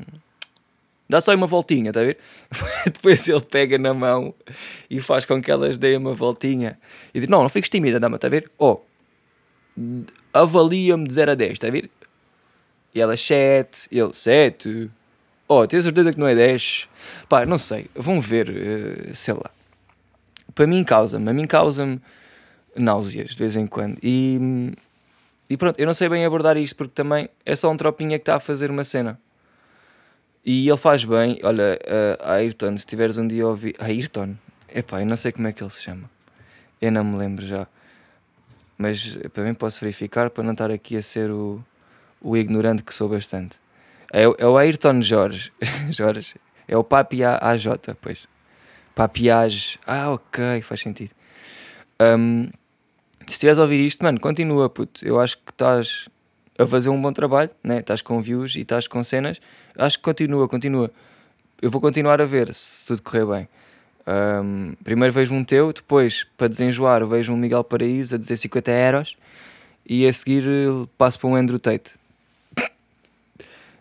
dá 1.09 1.19
só 1.19 1.35
uma 1.35 1.47
voltinha, 1.47 1.89
está 1.89 1.99
a 1.99 2.03
ver? 2.03 2.17
Depois 2.85 3.27
ele 3.27 3.41
pega 3.41 3.77
na 3.77 3.93
mão 3.93 4.33
e 4.89 5.01
faz 5.01 5.25
com 5.25 5.41
que 5.41 5.51
elas 5.51 5.77
deem 5.77 5.97
uma 5.97 6.13
voltinha 6.13 6.79
e 7.13 7.19
diz, 7.19 7.27
não, 7.27 7.41
não 7.41 7.49
fiques 7.49 7.69
tímida, 7.69 7.99
dama, 7.99 8.15
está 8.15 8.27
a 8.27 8.29
ver? 8.29 8.49
Oh, 8.57 8.79
avalia-me 10.33 11.07
de 11.07 11.13
0 11.13 11.31
a 11.31 11.35
10, 11.35 11.51
está 11.51 11.67
a 11.67 11.71
ver? 11.71 11.89
E 12.93 13.01
ela, 13.01 13.17
7, 13.17 13.89
ele, 13.91 14.13
7, 14.13 14.89
oh, 15.47 15.67
tens 15.67 15.83
certeza 15.83 16.11
que 16.11 16.19
não 16.19 16.27
é 16.27 16.35
10? 16.35 16.89
Pá, 17.29 17.45
não 17.45 17.57
sei, 17.57 17.89
vão 17.95 18.19
ver, 18.21 18.49
uh, 18.49 19.15
sei 19.15 19.33
lá 19.33 19.51
para 20.55 20.65
mim 20.65 20.83
causa-me, 20.83 21.29
a 21.29 21.33
mim 21.33 21.45
causa-me 21.45 22.01
náuseas 22.75 23.31
de 23.31 23.37
vez 23.37 23.57
em 23.57 23.67
quando. 23.67 23.97
E, 24.01 24.73
e 25.49 25.57
pronto, 25.57 25.77
eu 25.77 25.85
não 25.85 25.93
sei 25.93 26.07
bem 26.07 26.25
abordar 26.25 26.55
isto 26.57 26.75
porque 26.77 26.93
também 26.93 27.29
é 27.45 27.55
só 27.55 27.69
um 27.69 27.77
tropinha 27.77 28.17
que 28.17 28.23
está 28.23 28.37
a 28.37 28.39
fazer 28.39 28.71
uma 28.71 28.85
cena. 28.85 29.19
E 30.43 30.67
ele 30.67 30.77
faz 30.77 31.03
bem, 31.03 31.39
olha, 31.43 31.77
uh, 31.83 32.29
Ayrton, 32.31 32.77
se 32.77 32.85
tiveres 32.85 33.17
um 33.17 33.27
dia 33.27 33.43
a 33.43 33.47
ouvir. 33.47 33.75
Ayrton? 33.79 34.35
Epá, 34.73 35.01
eu 35.01 35.05
não 35.05 35.17
sei 35.17 35.31
como 35.31 35.47
é 35.47 35.51
que 35.51 35.61
ele 35.61 35.71
se 35.71 35.81
chama. 35.81 36.09
Eu 36.81 36.91
não 36.91 37.03
me 37.03 37.17
lembro 37.17 37.45
já. 37.45 37.67
Mas 38.77 39.17
para 39.33 39.43
mim 39.43 39.53
posso 39.53 39.79
verificar 39.79 40.29
para 40.29 40.43
não 40.43 40.51
estar 40.51 40.69
aqui 40.69 40.95
a 40.97 41.01
ser 41.01 41.31
o, 41.31 41.63
o 42.21 42.37
ignorante 42.37 42.83
que 42.83 42.93
sou 42.93 43.09
bastante. 43.09 43.57
É, 44.11 44.23
é 44.23 44.47
o 44.47 44.57
Ayrton 44.57 45.01
Jorge. 45.01 45.51
Jorge. 45.91 46.35
É 46.67 46.77
o 46.77 46.83
Papi 46.83 47.23
AJ, 47.23 47.67
pois. 48.01 48.27
Papiage. 48.95 49.77
Ah, 49.85 50.11
ok, 50.11 50.61
faz 50.61 50.79
sentido. 50.79 51.11
Um, 52.01 52.49
se 53.27 53.33
estiveres 53.33 53.59
a 53.59 53.63
ouvir 53.63 53.85
isto, 53.85 54.03
mano, 54.03 54.19
continua, 54.19 54.69
puto. 54.69 55.05
Eu 55.05 55.19
acho 55.19 55.37
que 55.37 55.51
estás 55.51 56.07
a 56.57 56.65
fazer 56.65 56.89
um 56.89 57.01
bom 57.01 57.11
trabalho, 57.11 57.49
né? 57.61 57.79
Estás 57.79 58.01
com 58.01 58.21
views 58.21 58.55
e 58.55 58.61
estás 58.61 58.87
com 58.87 59.03
cenas. 59.03 59.41
Acho 59.77 59.97
que 59.97 60.03
continua, 60.03 60.47
continua. 60.47 60.89
Eu 61.61 61.69
vou 61.69 61.81
continuar 61.81 62.21
a 62.21 62.25
ver 62.25 62.53
se 62.53 62.85
tudo 62.85 63.01
correr 63.01 63.25
bem. 63.25 63.49
Um, 64.07 64.75
primeiro 64.83 65.11
vejo 65.11 65.33
um 65.33 65.43
teu, 65.43 65.73
depois, 65.73 66.25
para 66.37 66.47
desenjoar, 66.47 67.05
vejo 67.05 67.33
um 67.33 67.37
Miguel 67.37 67.63
Paraíso 67.63 68.15
a 68.15 68.17
dizer 68.17 68.37
50 68.37 68.71
euros 68.71 69.17
e 69.85 70.07
a 70.07 70.13
seguir 70.13 70.43
passo 70.97 71.19
para 71.19 71.29
um 71.29 71.35
Andrew 71.35 71.59
Tate. 71.59 71.93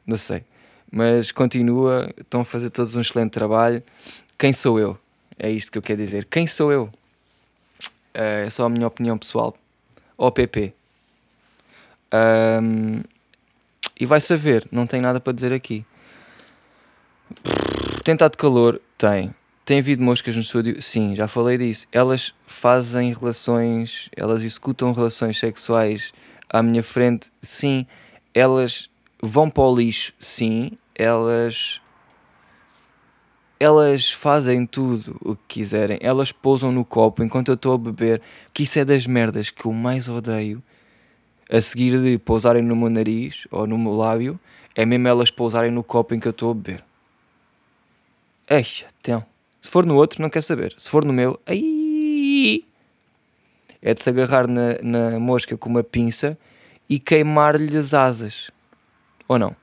Não 0.06 0.16
sei. 0.16 0.44
Mas 0.90 1.32
continua, 1.32 2.12
estão 2.18 2.42
a 2.42 2.44
fazer 2.44 2.70
todos 2.70 2.94
um 2.94 3.00
excelente 3.00 3.32
trabalho. 3.32 3.82
Quem 4.38 4.52
sou 4.52 4.78
eu? 4.78 4.98
É 5.38 5.50
isto 5.50 5.72
que 5.72 5.78
eu 5.78 5.82
quero 5.82 6.00
dizer. 6.00 6.24
Quem 6.26 6.46
sou 6.46 6.70
eu? 6.70 6.84
Uh, 8.14 8.46
é 8.46 8.50
só 8.50 8.66
a 8.66 8.68
minha 8.68 8.86
opinião 8.86 9.18
pessoal. 9.18 9.56
OPP. 10.16 10.72
Um, 12.12 13.02
e 13.98 14.06
vai 14.06 14.20
saber, 14.20 14.66
não 14.70 14.86
tem 14.86 15.00
nada 15.00 15.18
para 15.18 15.32
dizer 15.32 15.52
aqui. 15.52 15.84
Tentado 18.04 18.36
calor, 18.36 18.80
tem. 18.96 19.34
Tem 19.64 19.78
havido 19.78 20.02
moscas 20.02 20.36
no 20.36 20.42
estúdio? 20.42 20.80
Sim, 20.82 21.16
já 21.16 21.26
falei 21.26 21.56
disso. 21.56 21.86
Elas 21.90 22.34
fazem 22.46 23.12
relações, 23.12 24.10
elas 24.14 24.44
executam 24.44 24.92
relações 24.92 25.38
sexuais 25.38 26.12
à 26.48 26.62
minha 26.62 26.82
frente? 26.82 27.32
Sim. 27.40 27.86
Elas 28.34 28.90
vão 29.26 29.50
para 29.50 29.62
o 29.64 29.76
lixo? 29.76 30.12
Sim. 30.18 30.72
Elas 30.94 31.80
elas 33.58 34.10
fazem 34.10 34.66
tudo 34.66 35.16
o 35.22 35.34
que 35.34 35.60
quiserem, 35.60 35.98
elas 36.02 36.32
pousam 36.32 36.70
no 36.70 36.84
copo 36.84 37.22
enquanto 37.22 37.48
eu 37.48 37.54
estou 37.54 37.72
a 37.72 37.78
beber, 37.78 38.20
que 38.52 38.64
isso 38.64 38.78
é 38.78 38.84
das 38.84 39.06
merdas 39.06 39.48
que 39.48 39.64
eu 39.64 39.72
mais 39.72 40.08
odeio. 40.08 40.62
A 41.50 41.60
seguir 41.60 42.00
de 42.00 42.18
pousarem 42.18 42.62
no 42.62 42.74
meu 42.74 42.90
nariz 42.90 43.46
ou 43.50 43.66
no 43.66 43.78
meu 43.78 43.92
lábio, 43.92 44.38
é 44.74 44.84
mesmo 44.84 45.08
elas 45.08 45.30
pousarem 45.30 45.70
no 45.70 45.84
copo 45.84 46.14
em 46.14 46.20
que 46.20 46.26
eu 46.26 46.30
estou 46.30 46.50
a 46.50 46.54
beber. 46.54 46.84
Eixa, 48.48 48.86
então. 49.00 49.24
Se 49.62 49.70
for 49.70 49.86
no 49.86 49.94
outro, 49.96 50.20
não 50.20 50.28
quer 50.28 50.42
saber. 50.42 50.74
Se 50.76 50.90
for 50.90 51.04
no 51.04 51.12
meu, 51.12 51.40
ai, 51.46 52.64
é 53.80 53.94
de 53.94 54.02
se 54.02 54.10
agarrar 54.10 54.46
na, 54.46 54.78
na 54.82 55.18
mosca 55.20 55.56
com 55.56 55.68
uma 55.68 55.82
pinça 55.82 56.36
e 56.88 56.98
queimar-lhe 56.98 57.76
as 57.76 57.94
asas. 57.94 58.50
Ou 59.28 59.38
não? 59.38 59.56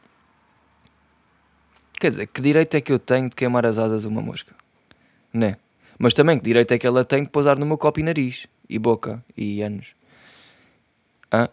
Quer 2.00 2.10
dizer, 2.10 2.28
que 2.28 2.42
direito 2.42 2.76
é 2.76 2.82
que 2.82 2.92
eu 2.92 2.98
tenho 2.98 3.30
de 3.30 3.36
queimar 3.36 3.66
as 3.66 3.78
asas 3.78 4.06
uma 4.06 4.22
mosca? 4.22 4.56
Né? 5.34 5.58
Mas 6.00 6.14
também 6.14 6.38
que 6.38 6.44
direito 6.44 6.74
é 6.74 6.80
que 6.80 6.88
ela 6.88 7.06
tem 7.06 7.24
de 7.24 7.30
pousar 7.30 7.60
no 7.60 7.66
meu 7.66 7.78
copo 7.78 8.00
e 8.00 8.04
nariz, 8.04 8.48
e 8.68 8.80
boca, 8.80 9.24
e 9.38 9.62
anos? 9.62 9.96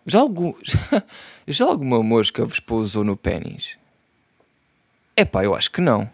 Já, 0.07 0.21
algum, 0.21 0.55
já 1.47 1.65
alguma 1.67 2.03
mosca 2.03 2.45
vos 2.45 2.59
pousou 2.59 3.05
no 3.05 3.17
pênis? 3.17 3.77
É 5.15 5.25
pá, 5.25 5.45
eu 5.45 5.55
acho 5.55 5.71
que 5.71 5.81
não. 5.81 6.11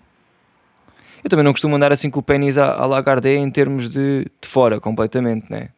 Eu 1.23 1.31
também 1.31 1.45
não 1.45 1.53
costumo 1.53 1.77
andar 1.77 1.93
assim 1.93 2.11
com 2.11 2.21
o 2.21 2.23
pênis 2.23 2.59
à, 2.59 2.85
à 2.85 3.29
em 3.31 3.51
termos 3.51 3.89
de, 3.89 4.27
de 4.41 4.49
fora, 4.49 4.81
completamente, 4.81 5.51
né? 5.51 5.71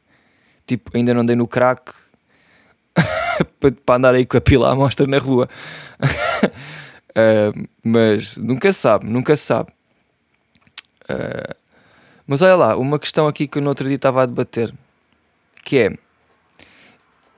Tipo, 0.66 0.96
ainda 0.96 1.14
não 1.14 1.24
dei 1.24 1.36
no 1.36 1.46
crack 1.46 1.92
para 3.72 3.96
andar 3.96 4.14
aí 4.14 4.26
com 4.26 4.36
a 4.36 4.40
pila 4.40 4.72
à 4.72 4.74
mostra 4.74 5.06
na 5.06 5.18
rua. 5.18 5.48
Uh, 7.10 7.68
mas 7.82 8.36
nunca 8.36 8.72
sabe, 8.72 9.06
nunca 9.06 9.36
sabe. 9.36 9.70
Uh, 11.08 11.54
mas 12.26 12.42
olha 12.42 12.56
lá, 12.56 12.76
uma 12.76 12.98
questão 12.98 13.28
aqui 13.28 13.46
que 13.46 13.58
eu 13.58 13.62
no 13.62 13.68
outro 13.68 13.86
dia 13.86 13.96
estava 13.96 14.22
a 14.22 14.26
debater, 14.26 14.74
que 15.64 15.78
é, 15.78 15.96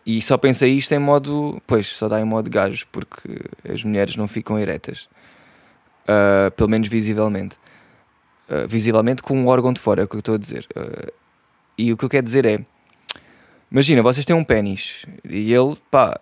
e 0.08 0.22
só 0.22 0.38
pensei 0.38 0.72
isto 0.72 0.90
em 0.94 0.98
modo, 0.98 1.60
pois, 1.66 1.86
só 1.88 2.08
dá 2.08 2.18
em 2.18 2.24
modo 2.24 2.48
gajos, 2.48 2.82
porque 2.84 3.28
as 3.70 3.84
mulheres 3.84 4.16
não 4.16 4.26
ficam 4.26 4.58
eretas, 4.58 5.06
uh, 6.04 6.50
pelo 6.52 6.70
menos 6.70 6.88
visivelmente. 6.88 7.58
Uh, 8.48 8.66
visivelmente 8.66 9.22
com 9.22 9.36
um 9.36 9.48
órgão 9.48 9.70
de 9.70 9.78
fora, 9.78 10.00
é 10.00 10.04
o 10.04 10.08
que 10.08 10.16
eu 10.16 10.20
estou 10.20 10.34
a 10.36 10.38
dizer. 10.38 10.66
e 11.76 11.92
o 11.92 11.96
que 11.98 12.06
eu 12.06 12.08
quero 12.08 12.24
dizer 12.24 12.46
é, 12.46 12.64
imagina, 13.70 14.02
vocês 14.02 14.24
têm 14.24 14.34
um 14.36 14.44
pênis, 14.44 15.04
e 15.24 15.52
ele, 15.52 15.76
pá 15.90 16.18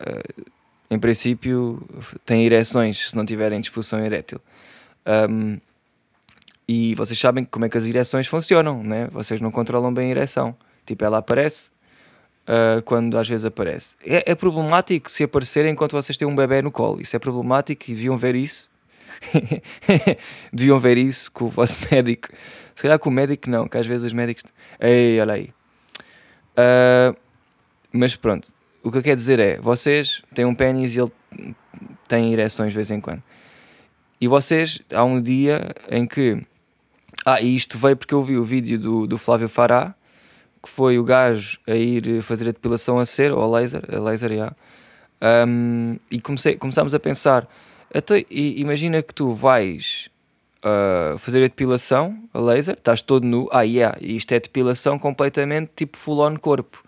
em 0.91 0.99
princípio, 0.99 1.83
têm 2.25 2.47
ereções 2.47 3.11
se 3.11 3.17
não 3.17 3.25
tiverem 3.25 3.61
disfunção 3.61 4.05
erétil. 4.05 4.41
Um, 5.07 5.59
e 6.69 6.95
vocês 6.95 7.19
sabem 7.19 7.45
como 7.45 7.65
é 7.65 7.69
que 7.69 7.77
as 7.77 7.85
ereções 7.85 8.27
funcionam, 8.27 8.83
né? 8.83 9.09
Vocês 9.13 9.41
não 9.41 9.51
controlam 9.51 9.93
bem 9.93 10.09
a 10.09 10.11
ereção. 10.11 10.57
Tipo, 10.85 11.05
ela 11.05 11.19
aparece 11.19 11.69
uh, 12.47 12.83
quando 12.83 13.17
às 13.19 13.29
vezes 13.29 13.45
aparece. 13.45 13.97
É, 14.05 14.33
é, 14.33 14.35
problemático 14.35 15.11
se 15.11 15.25
aparecer 15.25 15.65
enquanto 15.67 15.93
vocês 15.93 16.17
têm 16.17 16.27
um 16.27 16.35
bebê 16.35 16.63
no 16.63 16.71
colo. 16.71 17.01
Isso 17.01 17.15
é 17.15 17.19
problemático 17.19 17.85
e 17.89 17.95
deviam 17.95 18.17
ver 18.17 18.35
isso. 18.35 18.69
deviam 20.53 20.79
ver 20.79 20.99
isso 20.99 21.31
com 21.31 21.45
o 21.47 21.49
vosso 21.49 21.79
médico. 21.91 22.29
Se 22.75 22.83
calhar 22.83 22.99
com 22.99 23.11
o 23.11 23.13
médico 23.13 23.49
não, 23.49 23.69
que 23.69 23.79
às 23.79 23.87
vezes 23.87 24.07
os 24.07 24.13
médicos. 24.13 24.45
Ei, 24.81 25.21
olha 25.21 25.35
aí. 25.35 25.51
Uh, 26.59 27.17
mas 27.93 28.17
pronto, 28.17 28.53
o 28.83 28.91
que 28.91 28.99
eu 28.99 29.03
quero 29.03 29.17
dizer 29.17 29.39
é, 29.39 29.59
vocês 29.59 30.23
têm 30.35 30.45
um 30.45 30.55
pênis 30.55 30.95
e 30.95 31.01
ele 31.01 31.13
têm 32.07 32.33
ereções 32.33 32.71
de 32.71 32.77
vez 32.77 32.91
em 32.91 33.01
quando. 33.01 33.23
E 34.21 34.29
vocês, 34.29 34.81
há 34.93 35.05
um 35.05 35.21
dia 35.21 35.75
em 35.91 36.07
que. 36.07 36.43
Ah, 37.25 37.41
e 37.41 37.55
isto 37.55 37.77
veio 37.77 37.97
porque 37.97 38.15
eu 38.15 38.23
vi 38.23 38.37
o 38.37 38.45
vídeo 38.45 38.79
do, 38.79 39.07
do 39.07 39.19
Flávio 39.19 39.49
Fará, 39.49 39.95
que 40.63 40.69
foi 40.69 40.99
o 40.99 41.05
gajo 41.05 41.59
a 41.67 41.75
ir 41.75 42.23
fazer 42.23 42.49
a 42.49 42.53
depilação 42.53 42.99
a 42.99 43.05
cera, 43.05 43.35
ou 43.35 43.43
a 43.43 43.59
laser, 43.59 43.83
a 43.93 43.99
laser, 43.99 44.33
yeah. 44.33 44.57
Um, 45.21 45.99
e 46.11 46.21
comecei, 46.21 46.57
começámos 46.57 46.95
a 46.95 47.01
pensar, 47.01 47.49
até, 47.93 48.25
imagina 48.31 49.03
que 49.03 49.15
tu 49.15 49.33
vais 49.33 50.11
uh, 50.59 51.19
fazer 51.19 51.39
a 51.39 51.47
depilação, 51.47 52.19
a 52.33 52.41
laser, 52.41 52.75
estás 52.75 53.03
todo 53.03 53.25
nu, 53.25 53.49
ah, 53.51 53.63
yeah, 53.63 53.99
isto 54.01 54.33
é 54.33 54.41
depilação 54.41 54.99
completamente 54.99 55.73
tipo 55.75 55.97
full 55.97 56.21
on 56.21 56.37
corpo. 56.37 56.86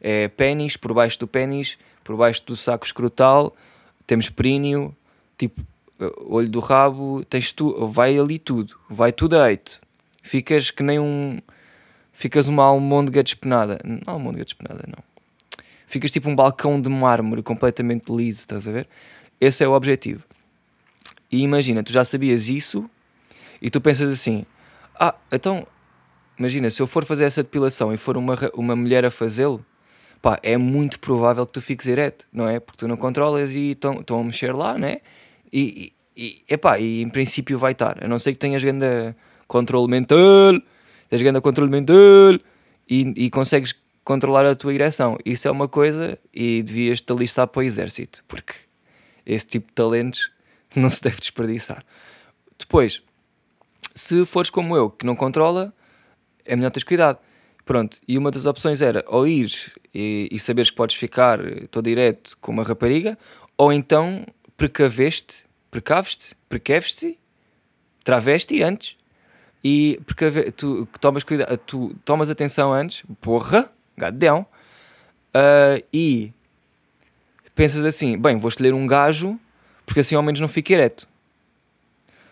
É 0.00 0.28
pênis, 0.28 0.76
por 0.76 0.94
baixo 0.94 1.18
do 1.18 1.26
pênis, 1.26 1.78
por 2.04 2.16
baixo 2.16 2.42
do 2.46 2.56
saco 2.56 2.86
escrotal, 2.86 3.54
temos 4.06 4.30
períneo, 4.30 4.96
tipo 5.36 5.62
olho 6.26 6.48
do 6.48 6.60
rabo, 6.60 7.24
tens 7.24 7.52
tu, 7.52 7.86
vai 7.86 8.18
ali 8.18 8.38
tudo, 8.38 8.78
vai 8.88 9.12
tudo 9.12 9.36
a 9.36 9.50
eito. 9.50 9.80
Ficas 10.22 10.70
que 10.70 10.82
nem 10.82 10.98
um. 10.98 11.40
Ficas 12.12 12.48
uma 12.48 12.64
almôndega 12.64 13.22
despenada. 13.22 13.78
Não, 13.84 14.00
almôndega 14.06 14.44
despenada, 14.44 14.84
não. 14.86 15.02
Ficas 15.86 16.10
tipo 16.10 16.28
um 16.28 16.36
balcão 16.36 16.80
de 16.80 16.88
mármore 16.88 17.42
completamente 17.42 18.12
liso, 18.12 18.40
estás 18.40 18.68
a 18.68 18.72
ver? 18.72 18.88
Esse 19.40 19.64
é 19.64 19.68
o 19.68 19.72
objetivo. 19.72 20.24
E 21.30 21.42
imagina, 21.42 21.82
tu 21.82 21.92
já 21.92 22.04
sabias 22.04 22.48
isso 22.48 22.88
e 23.60 23.70
tu 23.70 23.80
pensas 23.80 24.10
assim: 24.10 24.44
ah, 24.98 25.14
então, 25.32 25.66
imagina, 26.38 26.68
se 26.70 26.82
eu 26.82 26.86
for 26.86 27.04
fazer 27.04 27.24
essa 27.24 27.42
depilação 27.42 27.92
e 27.92 27.96
for 27.96 28.16
uma, 28.16 28.36
uma 28.54 28.76
mulher 28.76 29.04
a 29.04 29.10
fazê-lo, 29.10 29.64
pá, 30.20 30.38
é 30.42 30.56
muito 30.56 30.98
provável 31.00 31.46
que 31.46 31.52
tu 31.52 31.60
fiques 31.60 31.86
ereto, 31.86 32.26
não 32.32 32.48
é? 32.48 32.60
Porque 32.60 32.78
tu 32.78 32.88
não 32.88 32.96
controlas 32.96 33.54
e 33.54 33.70
estão 33.70 34.20
a 34.20 34.24
mexer 34.24 34.54
lá, 34.54 34.76
né? 34.76 35.00
E, 35.52 35.92
e, 36.16 36.42
epá, 36.48 36.78
e 36.78 37.02
em 37.02 37.08
princípio 37.08 37.58
vai 37.58 37.72
estar. 37.72 38.02
A 38.02 38.08
não 38.08 38.18
ser 38.18 38.32
que 38.32 38.38
tenhas 38.38 38.62
grande 38.62 39.14
controle 39.46 39.88
mental, 39.88 40.60
tens 41.08 41.22
grande 41.22 41.40
controle 41.40 41.70
mental 41.70 42.38
e, 42.88 43.12
e 43.16 43.30
consegues 43.30 43.74
controlar 44.04 44.46
a 44.46 44.56
tua 44.56 44.74
ereção. 44.74 45.16
Isso 45.24 45.46
é 45.46 45.50
uma 45.50 45.68
coisa 45.68 46.18
e 46.32 46.62
devias 46.62 47.00
te 47.00 47.12
alistar 47.12 47.46
para 47.46 47.60
o 47.60 47.62
exército, 47.62 48.24
porque 48.26 48.54
esse 49.24 49.46
tipo 49.46 49.68
de 49.68 49.74
talentos 49.74 50.32
não 50.74 50.90
se 50.90 51.02
deve 51.02 51.20
desperdiçar. 51.20 51.84
Depois, 52.58 53.02
se 53.94 54.26
fores 54.26 54.50
como 54.50 54.76
eu, 54.76 54.90
que 54.90 55.06
não 55.06 55.14
controla, 55.14 55.72
é 56.44 56.56
melhor 56.56 56.70
teres 56.70 56.84
cuidado. 56.84 57.18
Pronto, 57.68 57.98
e 58.08 58.16
uma 58.16 58.30
das 58.30 58.46
opções 58.46 58.80
era 58.80 59.04
ou 59.06 59.28
ires 59.28 59.78
e, 59.94 60.26
e 60.32 60.40
saberes 60.40 60.70
que 60.70 60.76
podes 60.76 60.96
ficar 60.96 61.38
todo 61.70 61.84
direto 61.84 62.34
com 62.40 62.50
uma 62.50 62.62
rapariga, 62.62 63.18
ou 63.58 63.70
então 63.70 64.24
precaveste, 64.56 65.44
precaveste, 65.70 66.34
precaves-te, 66.48 67.18
traveste 68.02 68.62
antes 68.62 68.96
e 69.62 70.00
precave, 70.06 70.50
tu 70.50 70.88
tomas 70.98 71.22
cuidado, 71.22 71.58
tu 71.58 71.94
tomas 72.06 72.30
atenção 72.30 72.72
antes, 72.72 73.02
porra, 73.20 73.70
gadão, 73.98 74.46
uh, 75.34 75.84
e 75.92 76.32
pensas 77.54 77.84
assim, 77.84 78.16
bem, 78.16 78.38
vou 78.38 78.48
escolher 78.48 78.72
um 78.72 78.86
gajo 78.86 79.38
porque 79.84 80.00
assim 80.00 80.14
ao 80.14 80.22
menos 80.22 80.40
não 80.40 80.48
fica 80.48 80.72
ereto. 80.72 81.06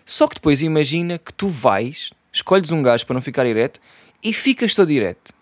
Só 0.03 0.27
que 0.27 0.37
depois 0.37 0.63
imagina 0.63 1.19
que 1.19 1.35
tu 1.35 1.47
vais, 1.47 2.11
escolhes 2.33 2.71
um 2.71 2.83
gajo 2.83 3.05
para 3.05 3.13
não 3.13 3.21
ficar 3.21 3.45
ereto 3.45 3.79
e 4.23 4.33
ficas 4.33 4.75
todo 4.75 4.89
direto. 4.89 5.33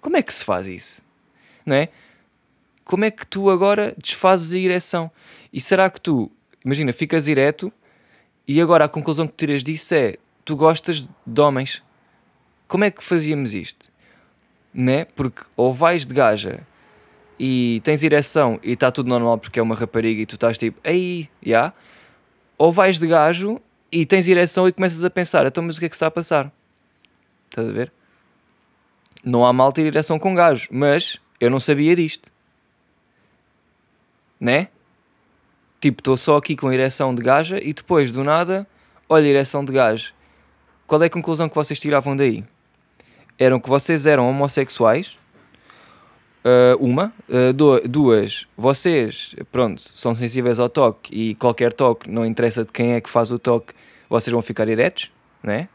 Como 0.00 0.16
é 0.16 0.22
que 0.22 0.32
se 0.32 0.44
faz 0.44 0.66
isso? 0.66 1.02
Não 1.64 1.76
é? 1.76 1.88
Como 2.84 3.04
é 3.04 3.10
que 3.10 3.26
tu 3.26 3.48
agora 3.48 3.94
desfazes 3.96 4.52
a 4.52 4.58
ereção? 4.58 5.10
E 5.52 5.60
será 5.60 5.88
que 5.88 6.00
tu, 6.00 6.30
imagina, 6.64 6.92
ficas 6.92 7.26
direto 7.26 7.72
e 8.46 8.60
agora 8.60 8.84
a 8.84 8.88
conclusão 8.88 9.26
que 9.26 9.34
tiras 9.34 9.62
disso 9.62 9.94
é 9.94 10.16
tu 10.44 10.56
gostas 10.56 11.08
de 11.26 11.40
homens? 11.40 11.82
Como 12.66 12.84
é 12.84 12.90
que 12.90 13.02
fazíamos 13.02 13.54
isto? 13.54 13.90
Né? 14.74 15.04
Porque 15.04 15.42
ou 15.56 15.72
vais 15.72 16.04
de 16.06 16.14
gaja 16.14 16.66
e 17.38 17.80
tens 17.84 18.02
ereção 18.02 18.58
e 18.62 18.72
está 18.72 18.90
tudo 18.90 19.08
normal 19.08 19.38
porque 19.38 19.60
é 19.60 19.62
uma 19.62 19.74
rapariga 19.74 20.22
e 20.22 20.26
tu 20.26 20.34
estás 20.34 20.58
tipo, 20.58 20.80
aí, 20.82 21.28
já. 21.42 21.48
Yeah. 21.48 21.74
Ou 22.58 22.72
vais 22.72 22.98
de 22.98 23.06
gajo 23.06 23.60
e 23.90 24.06
tens 24.06 24.26
ereção 24.26 24.66
e 24.66 24.72
começas 24.72 25.04
a 25.04 25.10
pensar, 25.10 25.46
então 25.46 25.62
mas 25.62 25.76
o 25.76 25.80
que 25.80 25.86
é 25.86 25.88
que 25.88 25.94
está 25.94 26.06
a 26.06 26.10
passar? 26.10 26.50
Estás 27.50 27.68
a 27.68 27.72
ver? 27.72 27.92
Não 29.24 29.44
há 29.46 29.52
mal 29.52 29.72
ter 29.72 29.86
ereção 29.86 30.18
com 30.18 30.34
gajo, 30.34 30.68
mas 30.70 31.20
eu 31.40 31.50
não 31.50 31.60
sabia 31.60 31.94
disto. 31.94 32.30
Né? 34.40 34.68
Tipo, 35.80 36.00
estou 36.00 36.16
só 36.16 36.36
aqui 36.36 36.56
com 36.56 36.72
ereção 36.72 37.14
de 37.14 37.22
gaja 37.22 37.58
e 37.62 37.72
depois, 37.72 38.12
do 38.12 38.22
nada, 38.22 38.66
olha, 39.08 39.26
ereção 39.26 39.64
de 39.64 39.72
gajo. 39.72 40.14
Qual 40.86 41.02
é 41.02 41.06
a 41.06 41.10
conclusão 41.10 41.48
que 41.48 41.54
vocês 41.54 41.80
tiravam 41.80 42.16
daí? 42.16 42.44
Eram 43.38 43.58
que 43.58 43.68
vocês 43.68 44.06
eram 44.06 44.28
homossexuais, 44.28 45.18
uh, 46.44 46.76
uma. 46.78 47.12
Uh, 47.28 47.88
duas, 47.88 48.46
vocês, 48.56 49.34
pronto, 49.50 49.82
são 49.94 50.14
sensíveis 50.14 50.60
ao 50.60 50.68
toque 50.68 51.14
e 51.14 51.34
qualquer 51.36 51.72
toque, 51.72 52.10
não 52.10 52.26
interessa 52.26 52.64
de 52.64 52.70
quem 52.70 52.92
é 52.92 53.00
que 53.00 53.10
faz 53.10 53.30
o 53.30 53.38
toque, 53.38 53.72
vocês 54.08 54.32
vão 54.32 54.42
ficar 54.42 54.68
eretos, 54.68 55.10
né? 55.42 55.68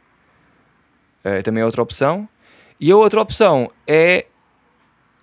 Uh, 1.26 1.42
também 1.44 1.62
é 1.62 1.66
outra 1.66 1.82
opção. 1.82 2.30
E 2.80 2.92
a 2.92 2.96
outra 2.96 3.22
opção 3.22 3.72
é. 3.86 4.26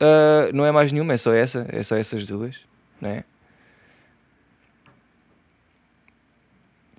Uh, 0.01 0.55
não 0.55 0.67
é 0.67 0.73
mais 0.73 0.91
nenhuma, 0.93 1.13
é 1.13 1.17
só 1.17 1.33
essa, 1.33 1.67
é 1.71 1.83
só 1.83 1.97
essas 1.97 2.25
duas, 2.25 2.59
né? 3.01 3.25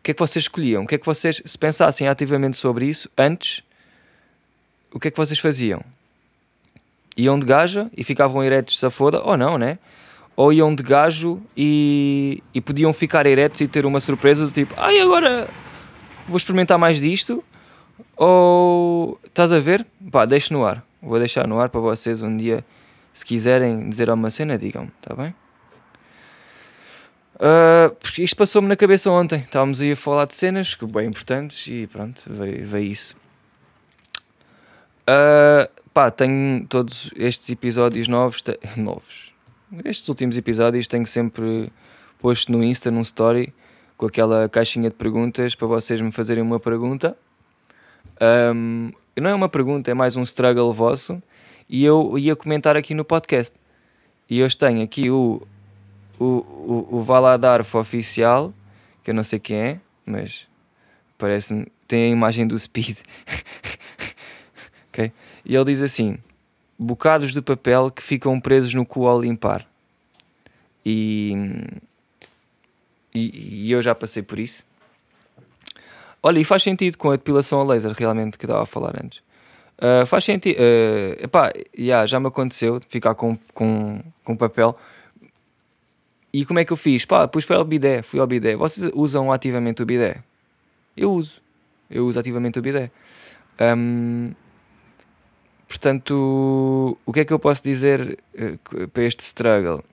que 0.05 0.11
é 0.11 0.13
que 0.13 0.19
vocês 0.19 0.43
escolhiam? 0.43 0.83
O 0.83 0.87
que 0.87 0.93
é 0.93 0.97
que 0.99 1.05
vocês, 1.05 1.41
se 1.43 1.57
pensassem 1.57 2.07
ativamente 2.07 2.57
sobre 2.57 2.85
isso 2.85 3.09
antes, 3.17 3.63
o 4.93 4.99
que 4.99 5.07
é 5.07 5.11
que 5.11 5.17
vocês 5.17 5.39
faziam? 5.39 5.83
Iam 7.17 7.39
de 7.39 7.45
gaja 7.47 7.89
e 7.97 8.03
ficavam 8.03 8.43
eretos 8.43 8.79
se 8.79 8.89
foda, 8.91 9.19
ou 9.23 9.35
não, 9.35 9.57
né? 9.57 9.79
Ou 10.35 10.53
iam 10.53 10.75
de 10.75 10.83
gajo 10.83 11.41
e, 11.57 12.43
e 12.53 12.61
podiam 12.61 12.93
ficar 12.93 13.25
eretos 13.25 13.61
e 13.61 13.67
ter 13.67 13.83
uma 13.83 13.99
surpresa 13.99 14.45
do 14.45 14.51
tipo, 14.51 14.75
ai 14.77 14.99
agora 14.99 15.49
vou 16.27 16.37
experimentar 16.37 16.77
mais 16.77 17.01
disto, 17.01 17.43
ou 18.15 19.19
estás 19.25 19.51
a 19.51 19.59
ver? 19.59 19.85
Pá, 20.11 20.25
deixo 20.25 20.53
no 20.53 20.65
ar. 20.65 20.83
Vou 21.01 21.19
deixar 21.19 21.47
no 21.47 21.59
ar 21.59 21.69
para 21.69 21.79
vocês 21.79 22.21
um 22.21 22.35
dia, 22.35 22.65
se 23.13 23.25
quiserem 23.25 23.89
dizer 23.89 24.09
alguma 24.09 24.29
cena, 24.29 24.57
digam-me, 24.57 24.91
está 25.01 25.13
bem? 25.15 25.35
Uh, 27.35 27.93
porque 27.95 28.23
isto 28.23 28.35
passou-me 28.35 28.67
na 28.67 28.75
cabeça 28.75 29.11
ontem. 29.11 29.41
Estávamos 29.41 29.81
aí 29.81 29.91
a 29.91 29.95
falar 29.95 30.25
de 30.25 30.35
cenas 30.35 30.73
que 30.73 30.85
bem 30.85 31.07
importantes 31.07 31.67
e 31.67 31.85
pronto, 31.87 32.23
veio, 32.27 32.65
veio 32.65 32.91
isso. 32.91 33.15
Uh, 35.03 35.69
pá, 35.93 36.09
tenho 36.09 36.65
todos 36.67 37.11
estes 37.15 37.49
episódios 37.49 38.07
novos, 38.07 38.41
te... 38.41 38.57
novos. 38.77 39.33
Estes 39.83 40.07
últimos 40.07 40.37
episódios 40.37 40.87
tenho 40.87 41.05
sempre 41.05 41.71
posto 42.19 42.51
no 42.51 42.63
Insta, 42.63 42.89
num 42.89 43.01
story, 43.01 43.53
com 43.97 44.05
aquela 44.05 44.47
caixinha 44.47 44.89
de 44.89 44.95
perguntas 44.95 45.53
para 45.53 45.67
vocês 45.67 45.99
me 46.01 46.11
fazerem 46.11 46.43
uma 46.43 46.59
pergunta. 46.59 47.17
Um, 48.21 48.91
não 49.15 49.29
é 49.29 49.33
uma 49.33 49.49
pergunta, 49.49 49.91
é 49.91 49.93
mais 49.93 50.15
um 50.15 50.23
struggle 50.23 50.71
vosso. 50.73 51.21
E 51.69 51.83
eu 51.83 52.17
ia 52.17 52.35
comentar 52.35 52.75
aqui 52.75 52.93
no 52.93 53.03
podcast. 53.03 53.55
E 54.29 54.43
hoje 54.43 54.57
tenho 54.57 54.83
aqui 54.83 55.09
o 55.09 55.41
o, 56.19 56.25
o, 56.25 56.97
o 56.97 57.03
Valadarf 57.03 57.75
oficial, 57.75 58.53
que 59.03 59.11
eu 59.11 59.15
não 59.15 59.23
sei 59.23 59.39
quem 59.39 59.57
é, 59.57 59.79
mas 60.05 60.47
parece-me. 61.17 61.67
Tem 61.87 62.05
a 62.05 62.09
imagem 62.09 62.47
do 62.47 62.57
Speed. 62.57 62.97
okay? 64.89 65.11
E 65.45 65.55
ele 65.55 65.65
diz 65.65 65.81
assim: 65.81 66.17
bocados 66.79 67.31
de 67.31 67.41
papel 67.41 67.91
que 67.91 68.01
ficam 68.01 68.39
presos 68.39 68.73
no 68.73 68.85
cu 68.85 69.07
ao 69.07 69.21
limpar. 69.21 69.67
E, 70.83 71.33
e, 73.13 73.65
e, 73.67 73.71
eu 73.71 73.81
já 73.81 73.93
passei 73.93 74.23
por 74.23 74.39
isso. 74.39 74.63
Olha, 76.27 76.39
e 76.39 76.43
faz 76.43 76.63
sentido 76.63 76.97
com 76.97 77.11
a 77.11 77.15
depilação 77.15 77.61
a 77.61 77.63
laser, 77.63 77.91
realmente, 77.91 78.35
que 78.35 78.45
estava 78.45 78.63
a 78.63 78.65
falar 78.65 78.95
antes. 78.99 79.19
Uh, 79.77 80.07
faz 80.07 80.23
sentido. 80.23 80.57
Uh, 80.57 81.23
epá, 81.23 81.53
yeah, 81.77 82.03
já 82.07 82.19
me 82.19 82.25
aconteceu 82.25 82.81
ficar 82.89 83.13
com, 83.13 83.37
com, 83.53 84.01
com 84.23 84.35
papel 84.35 84.75
e 86.33 86.43
como 86.43 86.57
é 86.57 86.65
que 86.65 86.73
eu 86.73 86.77
fiz? 86.77 87.05
Pá, 87.05 87.27
depois 87.27 87.45
foi 87.45 87.55
ao 87.55 87.63
bidé, 87.63 88.01
fui 88.01 88.19
ao 88.19 88.25
bidé. 88.25 88.55
Vocês 88.55 88.91
usam 88.95 89.31
ativamente 89.31 89.83
o 89.83 89.85
bidé? 89.85 90.23
Eu 90.97 91.11
uso. 91.11 91.39
Eu 91.91 92.07
uso 92.07 92.19
ativamente 92.19 92.57
o 92.57 92.61
bidé. 92.63 92.89
Um, 93.61 94.31
portanto, 95.67 96.97
o 97.05 97.13
que 97.13 97.19
é 97.19 97.25
que 97.25 97.33
eu 97.33 97.37
posso 97.37 97.61
dizer 97.61 98.17
uh, 98.33 98.87
para 98.87 99.03
este 99.03 99.21
struggle? 99.21 99.83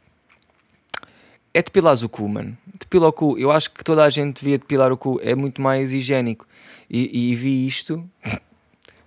É 1.55 1.63
depilar 1.63 1.97
o 2.03 2.09
cu, 2.09 2.29
mano. 2.29 2.57
Depila 2.67 3.09
o 3.09 3.13
cu. 3.13 3.39
Eu 3.39 3.51
acho 3.51 3.71
que 3.71 3.85
toda 3.85 4.03
a 4.03 4.11
gente 4.11 4.43
devia 4.43 4.59
depilar 4.59 4.91
o 4.91 4.97
cu. 4.97 5.21
É 5.23 5.35
muito 5.35 5.61
mais 5.61 5.93
higiênico. 5.93 6.47
E, 6.89 7.33
e 7.33 7.35
vi 7.35 7.67
isto. 7.67 8.09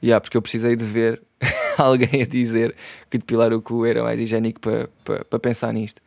yeah, 0.04 0.22
porque 0.22 0.38
eu 0.38 0.42
precisei 0.42 0.76
de 0.76 0.86
ver 0.86 1.22
alguém 1.78 2.22
a 2.22 2.26
dizer 2.26 2.76
que 3.10 3.18
depilar 3.18 3.52
o 3.52 3.62
cu 3.62 3.86
era 3.86 4.04
mais 4.04 4.20
higiênico 4.20 4.60
para, 4.60 4.90
para, 5.04 5.26
para 5.26 5.40
pensar 5.40 5.74
nisto. 5.74 6.02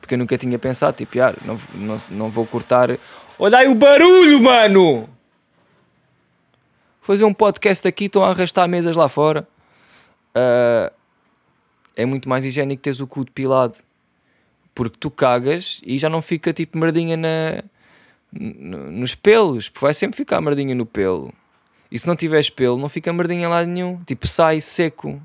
porque 0.00 0.14
eu 0.14 0.18
nunca 0.18 0.36
tinha 0.36 0.58
pensado, 0.58 0.96
tipo, 0.96 1.20
ah, 1.20 1.34
não, 1.44 1.58
não, 1.74 1.96
não 2.10 2.30
vou 2.30 2.46
cortar. 2.46 2.98
Olha 3.38 3.58
aí 3.58 3.68
o 3.68 3.74
barulho, 3.74 4.42
mano! 4.42 5.08
Fazer 7.00 7.24
um 7.24 7.34
podcast 7.34 7.86
aqui, 7.86 8.06
estão 8.06 8.24
a 8.24 8.30
arrastar 8.30 8.68
mesas 8.68 8.96
lá 8.96 9.08
fora. 9.08 9.46
Uh, 10.36 10.92
é 11.94 12.04
muito 12.04 12.28
mais 12.28 12.44
higiênico 12.44 12.82
teres 12.82 12.98
o 12.98 13.06
cu 13.06 13.24
depilado. 13.24 13.76
Porque 14.76 14.98
tu 15.00 15.10
cagas 15.10 15.80
e 15.86 15.98
já 15.98 16.10
não 16.10 16.20
fica 16.20 16.52
tipo 16.52 16.76
merdinha 16.76 17.16
na, 17.16 17.64
nos 18.30 19.14
pelos, 19.14 19.70
porque 19.70 19.86
vai 19.86 19.94
sempre 19.94 20.18
ficar 20.18 20.38
merdinha 20.42 20.74
no 20.74 20.84
pelo. 20.84 21.32
E 21.90 21.98
se 21.98 22.06
não 22.06 22.14
tiveres 22.14 22.50
pelo, 22.50 22.76
não 22.76 22.90
fica 22.90 23.10
merdinha 23.10 23.48
lá 23.48 23.64
nenhum. 23.64 24.04
Tipo, 24.04 24.28
sai 24.28 24.60
seco, 24.60 25.18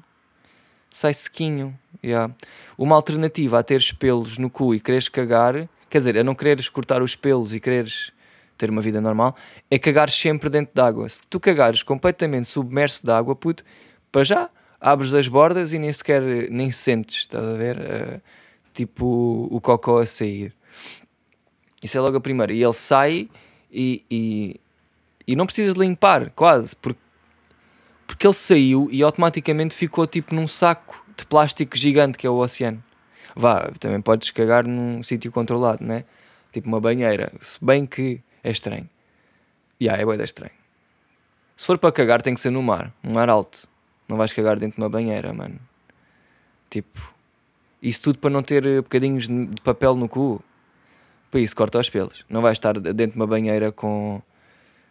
sai 0.89 1.13
sequinho. 1.13 1.77
Yeah. 2.01 2.33
Uma 2.77 2.95
alternativa 2.95 3.59
a 3.59 3.63
teres 3.63 3.91
pelos 3.91 4.37
no 4.37 4.49
cu 4.49 4.73
e 4.73 4.79
quereres 4.79 5.09
cagar, 5.09 5.67
quer 5.89 5.97
dizer, 5.97 6.17
a 6.17 6.23
não 6.23 6.33
quereres 6.33 6.69
cortar 6.69 7.01
os 7.03 7.13
pelos 7.13 7.53
e 7.53 7.59
quereres 7.59 8.13
ter 8.57 8.69
uma 8.69 8.81
vida 8.81 9.01
normal, 9.01 9.35
é 9.69 9.77
cagar 9.77 10.09
sempre 10.09 10.49
dentro 10.49 10.73
d'água. 10.73 11.09
Se 11.09 11.21
tu 11.27 11.41
cagares 11.41 11.83
completamente 11.83 12.47
submerso 12.47 13.03
de 13.05 13.11
água, 13.11 13.35
puto, 13.35 13.65
para 14.09 14.23
já 14.23 14.49
abres 14.79 15.13
as 15.13 15.27
bordas 15.27 15.73
e 15.73 15.77
nem 15.77 15.91
sequer 15.91 16.21
nem 16.49 16.71
sentes, 16.71 17.17
estás 17.17 17.45
a 17.45 17.53
ver? 17.53 17.77
Uh, 17.77 18.21
tipo 18.73 19.47
o, 19.49 19.59
cocó 19.61 19.99
a 19.99 20.05
sair. 20.05 20.53
Isso 21.83 21.97
é 21.97 22.01
logo 22.01 22.17
a 22.17 22.21
primeira. 22.21 22.53
E 22.53 22.61
ele 22.61 22.73
sai 22.73 23.29
e, 23.71 24.03
e, 24.09 24.59
e 25.27 25.35
não 25.35 25.45
precisas 25.45 25.75
limpar, 25.75 26.29
quase, 26.31 26.75
porque, 26.75 26.99
porque 28.05 28.27
ele 28.27 28.33
saiu 28.33 28.87
e 28.91 29.01
automaticamente 29.01 29.75
ficou 29.75 30.05
tipo 30.05 30.35
num 30.35 30.47
saco 30.47 31.03
de 31.17 31.25
plástico 31.25 31.75
gigante 31.77 32.17
que 32.17 32.27
é 32.27 32.29
o 32.29 32.37
oceano. 32.37 32.83
Vá, 33.35 33.71
também 33.79 34.01
podes 34.01 34.31
cagar 34.31 34.65
num 34.65 35.01
sítio 35.03 35.31
controlado, 35.31 35.83
né? 35.83 36.03
Tipo 36.51 36.67
uma 36.67 36.81
banheira. 36.81 37.31
Se 37.41 37.63
bem 37.63 37.85
que 37.85 38.21
é 38.43 38.51
estranho. 38.51 38.89
E 39.79 39.85
yeah, 39.85 40.01
é 40.01 40.05
bem 40.05 40.23
estranho. 40.23 40.51
Se 41.55 41.65
for 41.65 41.77
para 41.77 41.91
cagar, 41.91 42.21
tem 42.21 42.33
que 42.33 42.41
ser 42.41 42.49
no 42.49 42.61
mar, 42.61 42.93
um 43.03 43.13
mar 43.13 43.29
alto. 43.29 43.67
Não 44.07 44.17
vais 44.17 44.33
cagar 44.33 44.59
dentro 44.59 44.75
de 44.75 44.81
uma 44.81 44.89
banheira, 44.89 45.31
mano. 45.31 45.59
Tipo, 46.69 47.13
isso 47.81 48.01
tudo 48.01 48.19
para 48.19 48.29
não 48.29 48.43
ter 48.43 48.65
eh, 48.65 48.81
bocadinhos 48.81 49.27
de 49.27 49.61
papel 49.63 49.95
no 49.95 50.07
cu. 50.07 50.43
Para 51.31 51.39
isso, 51.39 51.55
corta 51.55 51.79
os 51.79 51.89
pelos. 51.89 52.25
Não 52.29 52.41
vais 52.41 52.57
estar 52.57 52.79
dentro 52.79 53.13
de 53.13 53.15
uma 53.15 53.25
banheira 53.25 53.71
com. 53.71 54.21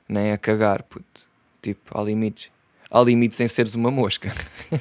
nem 0.08 0.32
a 0.32 0.38
cagar, 0.38 0.82
puto. 0.82 1.28
Tipo, 1.62 1.98
há 1.98 2.02
limites. 2.02 2.50
Há 2.90 3.00
limites 3.02 3.38
em 3.40 3.46
seres 3.46 3.74
uma 3.74 3.90
mosca. 3.90 4.32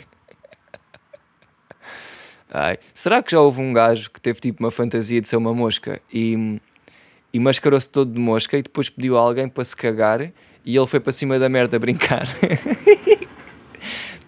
Ai, 2.51 2.79
será 2.95 3.21
que 3.21 3.31
já 3.31 3.39
houve 3.39 3.61
um 3.61 3.71
gajo 3.71 4.09
que 4.09 4.19
teve 4.19 4.39
tipo 4.39 4.63
uma 4.63 4.71
fantasia 4.71 5.21
de 5.21 5.27
ser 5.27 5.37
uma 5.37 5.53
mosca 5.53 6.01
e, 6.11 6.59
e 7.31 7.39
mascarou-se 7.39 7.87
todo 7.87 8.11
de 8.11 8.19
mosca 8.19 8.57
e 8.57 8.63
depois 8.63 8.89
pediu 8.89 9.19
a 9.19 9.21
alguém 9.21 9.47
para 9.47 9.63
se 9.63 9.75
cagar 9.75 10.21
e 10.65 10.75
ele 10.75 10.87
foi 10.87 10.99
para 10.99 11.11
cima 11.11 11.37
da 11.37 11.47
merda 11.47 11.77
brincar? 11.77 12.27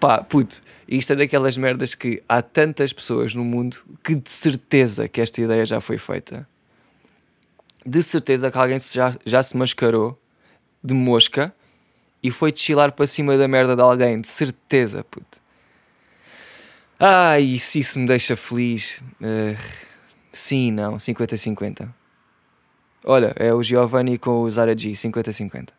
Pá, 0.01 0.23
puto, 0.23 0.63
isto 0.87 1.13
é 1.13 1.15
daquelas 1.15 1.55
merdas 1.55 1.93
que 1.93 2.23
há 2.27 2.41
tantas 2.41 2.91
pessoas 2.91 3.35
no 3.35 3.43
mundo 3.43 3.77
que 4.03 4.15
de 4.15 4.31
certeza 4.31 5.07
que 5.07 5.21
esta 5.21 5.39
ideia 5.39 5.63
já 5.63 5.79
foi 5.79 5.99
feita. 5.99 6.49
De 7.85 8.01
certeza 8.01 8.49
que 8.49 8.57
alguém 8.57 8.79
já, 8.79 9.15
já 9.23 9.43
se 9.43 9.55
mascarou 9.55 10.19
de 10.83 10.95
mosca 10.95 11.53
e 12.23 12.31
foi 12.31 12.51
deschilar 12.51 12.93
para 12.93 13.05
cima 13.05 13.37
da 13.37 13.47
merda 13.47 13.75
de 13.75 13.81
alguém. 13.83 14.19
De 14.19 14.27
certeza, 14.27 15.03
puto. 15.03 15.39
Ai, 16.99 17.59
se 17.59 17.81
isso 17.81 17.99
me 17.99 18.07
deixa 18.07 18.35
feliz. 18.35 18.99
Uh, 19.21 19.55
sim, 20.31 20.71
não, 20.71 20.97
50-50. 20.97 21.87
Olha, 23.05 23.35
é 23.35 23.53
o 23.53 23.61
Giovanni 23.61 24.17
com 24.17 24.41
o 24.41 24.49
Zara 24.49 24.75
G, 24.75 24.93
50-50. 24.93 25.69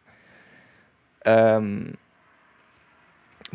Um, 1.61 1.93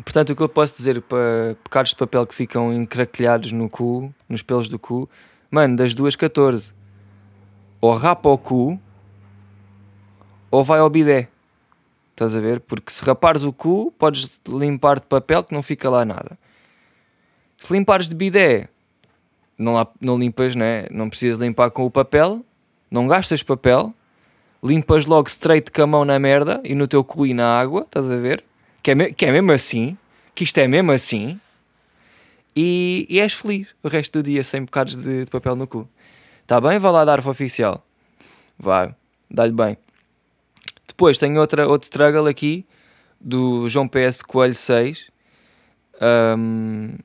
Portanto, 0.04 0.30
o 0.30 0.36
que 0.36 0.42
eu 0.42 0.48
posso 0.48 0.76
dizer 0.76 1.00
para 1.02 1.56
pecados 1.62 1.90
de 1.90 1.96
papel 1.96 2.26
que 2.26 2.34
ficam 2.34 2.72
encraquilhados 2.72 3.52
no 3.52 3.68
cu, 3.68 4.12
nos 4.28 4.42
pelos 4.42 4.68
do 4.68 4.78
cu, 4.78 5.08
mano, 5.50 5.76
das 5.76 5.94
duas 5.94 6.14
14, 6.14 6.72
ou 7.80 7.94
rapa 7.94 8.28
o 8.28 8.38
cu, 8.38 8.80
ou 10.50 10.64
vai 10.64 10.80
ao 10.80 10.88
bidé. 10.88 11.28
Estás 12.12 12.34
a 12.34 12.40
ver? 12.40 12.60
Porque 12.60 12.92
se 12.92 13.04
rapares 13.04 13.42
o 13.42 13.52
cu, 13.52 13.92
podes 13.98 14.40
limpar 14.48 15.00
de 15.00 15.06
papel 15.06 15.44
que 15.44 15.54
não 15.54 15.62
fica 15.62 15.88
lá 15.88 16.04
nada. 16.04 16.38
Se 17.58 17.72
limpares 17.72 18.08
de 18.08 18.14
bidé, 18.14 18.68
não, 19.56 19.86
não 20.00 20.18
limpas, 20.18 20.54
né? 20.54 20.86
Não 20.90 21.08
precisas 21.08 21.38
limpar 21.38 21.70
com 21.70 21.84
o 21.84 21.90
papel, 21.90 22.44
não 22.90 23.06
gastas 23.06 23.42
papel, 23.42 23.92
limpas 24.62 25.06
logo 25.06 25.28
straight 25.28 25.70
com 25.70 25.82
a 25.82 25.86
mão 25.86 26.04
na 26.04 26.18
merda 26.18 26.60
e 26.64 26.74
no 26.74 26.86
teu 26.86 27.04
cu 27.04 27.26
e 27.26 27.34
na 27.34 27.58
água, 27.58 27.82
estás 27.82 28.10
a 28.10 28.16
ver? 28.16 28.44
Que 28.82 28.90
é, 28.90 29.12
que 29.12 29.26
é 29.26 29.32
mesmo 29.32 29.52
assim, 29.52 29.96
que 30.34 30.44
isto 30.44 30.58
é 30.58 30.68
mesmo 30.68 30.92
assim, 30.92 31.40
e, 32.56 33.06
e 33.08 33.20
és 33.20 33.32
feliz 33.32 33.68
o 33.82 33.88
resto 33.88 34.18
do 34.20 34.22
dia 34.22 34.42
sem 34.42 34.64
bocados 34.64 34.96
de, 34.96 35.24
de 35.24 35.30
papel 35.30 35.54
no 35.54 35.66
cu. 35.66 35.88
Está 36.42 36.60
bem? 36.60 36.78
Vá 36.78 36.90
lá 36.90 37.04
dar 37.04 37.24
o 37.24 37.30
oficial. 37.30 37.86
Vai, 38.58 38.94
dá-lhe 39.30 39.52
bem. 39.52 39.76
Depois 40.86 41.18
tenho 41.18 41.38
outra, 41.38 41.68
outro 41.68 41.86
struggle 41.86 42.26
aqui 42.26 42.66
do 43.20 43.68
João 43.68 43.86
PS 43.86 44.22
Coelho 44.22 44.54
6. 44.54 45.10
Um, 46.00 46.96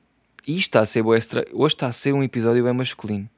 e 0.46 0.58
está 0.58 0.80
a 0.80 0.86
ser 0.86 1.02
boa 1.02 1.16
Hoje 1.52 1.74
está 1.74 1.86
a 1.86 1.92
ser 1.92 2.12
um 2.12 2.22
episódio 2.22 2.64
bem 2.64 2.72
masculino. 2.72 3.28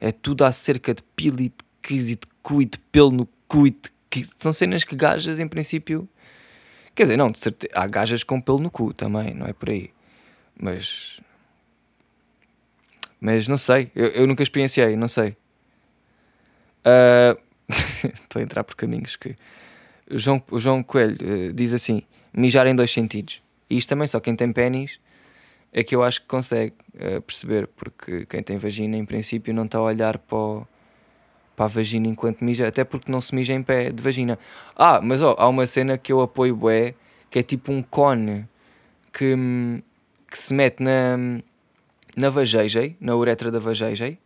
É 0.00 0.10
tudo 0.10 0.44
acerca 0.44 0.92
de 0.94 1.02
pila 1.14 1.42
e 1.42 1.48
de 1.48 2.16
de 2.16 2.18
cu 2.42 2.62
e 2.62 2.64
de 2.64 2.78
pelo 2.90 3.12
no 3.12 3.28
cu 3.46 3.68
e 3.68 3.70
de 3.70 3.96
são 4.36 4.52
cenas 4.52 4.82
que 4.82 4.96
gajas 4.96 5.38
em 5.38 5.46
princípio 5.46 6.08
Quer 6.96 7.02
dizer, 7.02 7.18
não, 7.18 7.30
de 7.30 7.38
certeza, 7.38 7.70
há 7.74 7.86
gajas 7.86 8.24
com 8.24 8.40
pelo 8.40 8.58
no 8.58 8.70
cu 8.70 8.94
também, 8.94 9.34
não 9.34 9.46
é 9.46 9.52
por 9.52 9.68
aí. 9.68 9.90
Mas. 10.58 11.20
Mas 13.20 13.46
não 13.46 13.58
sei, 13.58 13.90
eu, 13.94 14.08
eu 14.08 14.26
nunca 14.26 14.42
experienciei, 14.42 14.96
não 14.96 15.06
sei. 15.06 15.36
Uh... 16.80 17.38
Estou 18.22 18.40
a 18.40 18.42
entrar 18.42 18.64
por 18.64 18.74
caminhos 18.74 19.14
que. 19.14 19.36
O 20.10 20.18
João, 20.18 20.42
o 20.50 20.58
João 20.58 20.82
Coelho 20.82 21.16
uh, 21.20 21.52
diz 21.52 21.74
assim: 21.74 22.02
mijar 22.32 22.66
em 22.66 22.74
dois 22.74 22.90
sentidos. 22.90 23.42
E 23.68 23.76
isto 23.76 23.90
também 23.90 24.06
só 24.06 24.18
quem 24.18 24.34
tem 24.34 24.50
pênis 24.50 24.98
é 25.74 25.84
que 25.84 25.94
eu 25.94 26.02
acho 26.02 26.22
que 26.22 26.26
consegue 26.26 26.72
uh, 26.94 27.20
perceber, 27.20 27.66
porque 27.66 28.24
quem 28.24 28.42
tem 28.42 28.56
vagina, 28.56 28.96
em 28.96 29.04
princípio, 29.04 29.52
não 29.52 29.66
está 29.66 29.76
a 29.76 29.82
olhar 29.82 30.16
para 30.16 30.38
o 30.38 30.66
para 31.56 31.64
a 31.64 31.68
vagina 31.68 32.06
enquanto 32.06 32.44
mija, 32.44 32.68
até 32.68 32.84
porque 32.84 33.10
não 33.10 33.20
se 33.20 33.34
mija 33.34 33.54
em 33.54 33.62
pé 33.62 33.90
de 33.90 34.02
vagina. 34.02 34.38
Ah, 34.76 35.00
mas 35.02 35.22
ó, 35.22 35.34
há 35.38 35.48
uma 35.48 35.66
cena 35.66 35.96
que 35.96 36.12
eu 36.12 36.20
apoio 36.20 36.54
bué, 36.54 36.94
que 37.30 37.38
é 37.38 37.42
tipo 37.42 37.72
um 37.72 37.82
cone 37.82 38.46
que, 39.12 39.34
que 40.30 40.38
se 40.38 40.52
mete 40.52 40.82
na, 40.82 41.16
na 42.14 42.30
vagejei, 42.30 42.96
na 43.00 43.16
uretra 43.16 43.50
da 43.50 43.58
vagejei, 43.58 44.18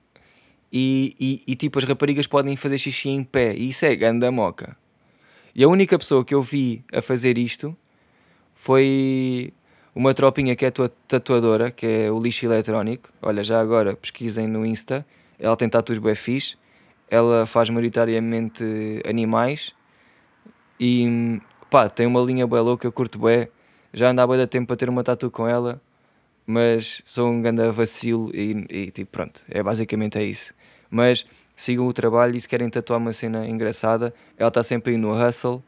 e, 0.73 1.17
e, 1.19 1.43
e, 1.53 1.57
tipo 1.57 1.79
as 1.79 1.85
raparigas 1.85 2.27
podem 2.27 2.57
fazer 2.57 2.79
xixi 2.79 3.09
em 3.09 3.25
pé, 3.25 3.55
e 3.55 3.69
isso 3.69 3.85
é 3.87 3.95
ganda 3.95 4.31
moca. 4.31 4.77
E 5.55 5.65
a 5.65 5.69
única 5.69 5.99
pessoa 5.99 6.25
que 6.25 6.35
eu 6.35 6.43
vi 6.43 6.85
a 6.93 7.03
fazer 7.03 7.39
isto 7.39 7.77
foi 8.55 9.53
uma 9.95 10.15
tropinha 10.15 10.55
que 10.55 10.65
é 10.65 10.69
a 10.69 10.71
tua 10.71 10.89
tatuadora, 11.09 11.73
que 11.73 11.87
é 11.87 12.11
o 12.11 12.21
lixo 12.21 12.47
eletrónico. 12.47 13.11
Olha, 13.21 13.43
já 13.43 13.61
agora 13.61 13.97
pesquisem 13.97 14.47
no 14.47 14.65
Insta, 14.65 15.05
ela 15.41 15.57
tem 15.57 15.69
tatus 15.69 15.99
bué 15.99 16.15
fixe 16.15 16.57
ela 17.11 17.45
faz 17.45 17.69
maioritariamente 17.69 18.65
animais 19.07 19.75
e 20.79 21.41
pá, 21.69 21.91
tem 21.91 22.07
uma 22.07 22.21
linha 22.21 22.47
bem 22.47 22.61
louca, 22.61 22.87
eu 22.87 22.93
curto 22.93 23.19
bué. 23.19 23.49
Já 23.93 24.11
andava 24.11 24.37
da 24.37 24.47
tempo 24.47 24.69
para 24.69 24.77
ter 24.77 24.89
uma 24.89 25.03
tatu 25.03 25.31
com 25.31 25.49
ela, 25.49 25.81
mas 26.47 27.03
sou 27.05 27.29
um 27.29 27.43
grande 27.43 27.69
vacilo 27.71 28.31
e, 28.33 28.67
e 28.71 28.91
tipo, 28.93 29.11
pronto, 29.11 29.43
é 29.49 29.63
basicamente 29.63 30.17
é 30.17 30.23
isso. 30.23 30.55
Mas 30.89 31.27
sigam 31.57 31.87
o 31.87 31.93
trabalho 31.93 32.37
e 32.37 32.41
se 32.41 32.49
querem 32.49 32.71
tatuar 32.71 33.01
uma 33.01 33.13
cena 33.13 33.47
engraçada, 33.47 34.15
ela 34.39 34.49
está 34.49 34.63
sempre 34.63 34.93
aí 34.93 34.97
no 34.97 35.13
hustle, 35.13 35.63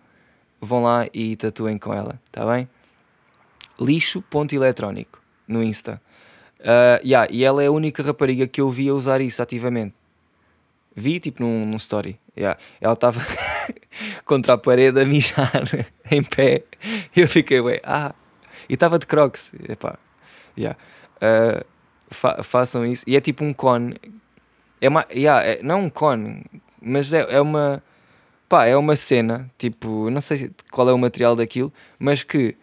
vão 0.61 0.85
lá 0.85 1.09
e 1.13 1.35
tatuem 1.35 1.77
com 1.77 1.93
ela, 1.93 2.21
tá 2.31 2.47
bem? 2.47 2.69
Lixo 3.81 4.23
ponto 4.23 4.55
eletrónico 4.55 5.21
no 5.47 5.63
Insta. 5.63 6.01
Uh, 6.61 7.05
yeah, 7.05 7.29
e 7.31 7.43
ela 7.43 7.63
é 7.63 7.67
a 7.67 7.73
única 7.73 8.03
rapariga 8.05 8.47
que 8.47 8.61
eu 8.61 8.71
vi 8.71 8.89
a 8.89 8.95
usar 8.95 9.21
isso 9.21 9.43
ativamente. 9.43 10.02
Vi 10.95 11.21
tipo 11.21 11.43
num, 11.43 11.67
num 11.67 11.77
story. 11.77 12.19
Yeah. 12.37 12.59
Ela 12.81 12.95
estava 12.95 13.21
contra 14.25 14.55
a 14.55 14.59
parede 14.59 15.01
a 15.01 15.05
mijar 15.05 15.65
em 16.11 16.23
pé. 16.23 16.65
Eu 17.15 17.29
fiquei, 17.29 17.61
ué, 17.61 17.81
ah. 17.85 18.15
E 18.69 18.75
estava 18.75 18.99
de 18.99 19.07
crocs. 19.07 19.53
Epá. 19.69 19.99
Yeah. 20.57 20.79
Uh, 21.17 21.65
fa 22.11 22.43
façam 22.43 22.85
isso. 22.87 23.05
E 23.07 23.17
é 23.17 23.21
tipo 23.21 23.45
um 23.45 23.53
cone. 23.53 23.97
É 24.81 24.89
uma, 24.89 25.07
yeah, 25.13 25.45
é, 25.45 25.63
não 25.63 25.85
um 25.85 25.91
cone, 25.91 26.45
mas 26.81 27.13
é, 27.13 27.21
é 27.29 27.41
uma. 27.41 27.83
Pá, 28.49 28.67
é 28.67 28.77
uma 28.77 28.97
cena, 28.97 29.51
tipo, 29.57 30.11
não 30.11 30.21
sei 30.21 30.51
qual 30.71 30.87
é 30.87 30.93
o 30.93 30.99
material 30.99 31.35
daquilo, 31.35 31.73
mas 31.99 32.23
que 32.23 32.55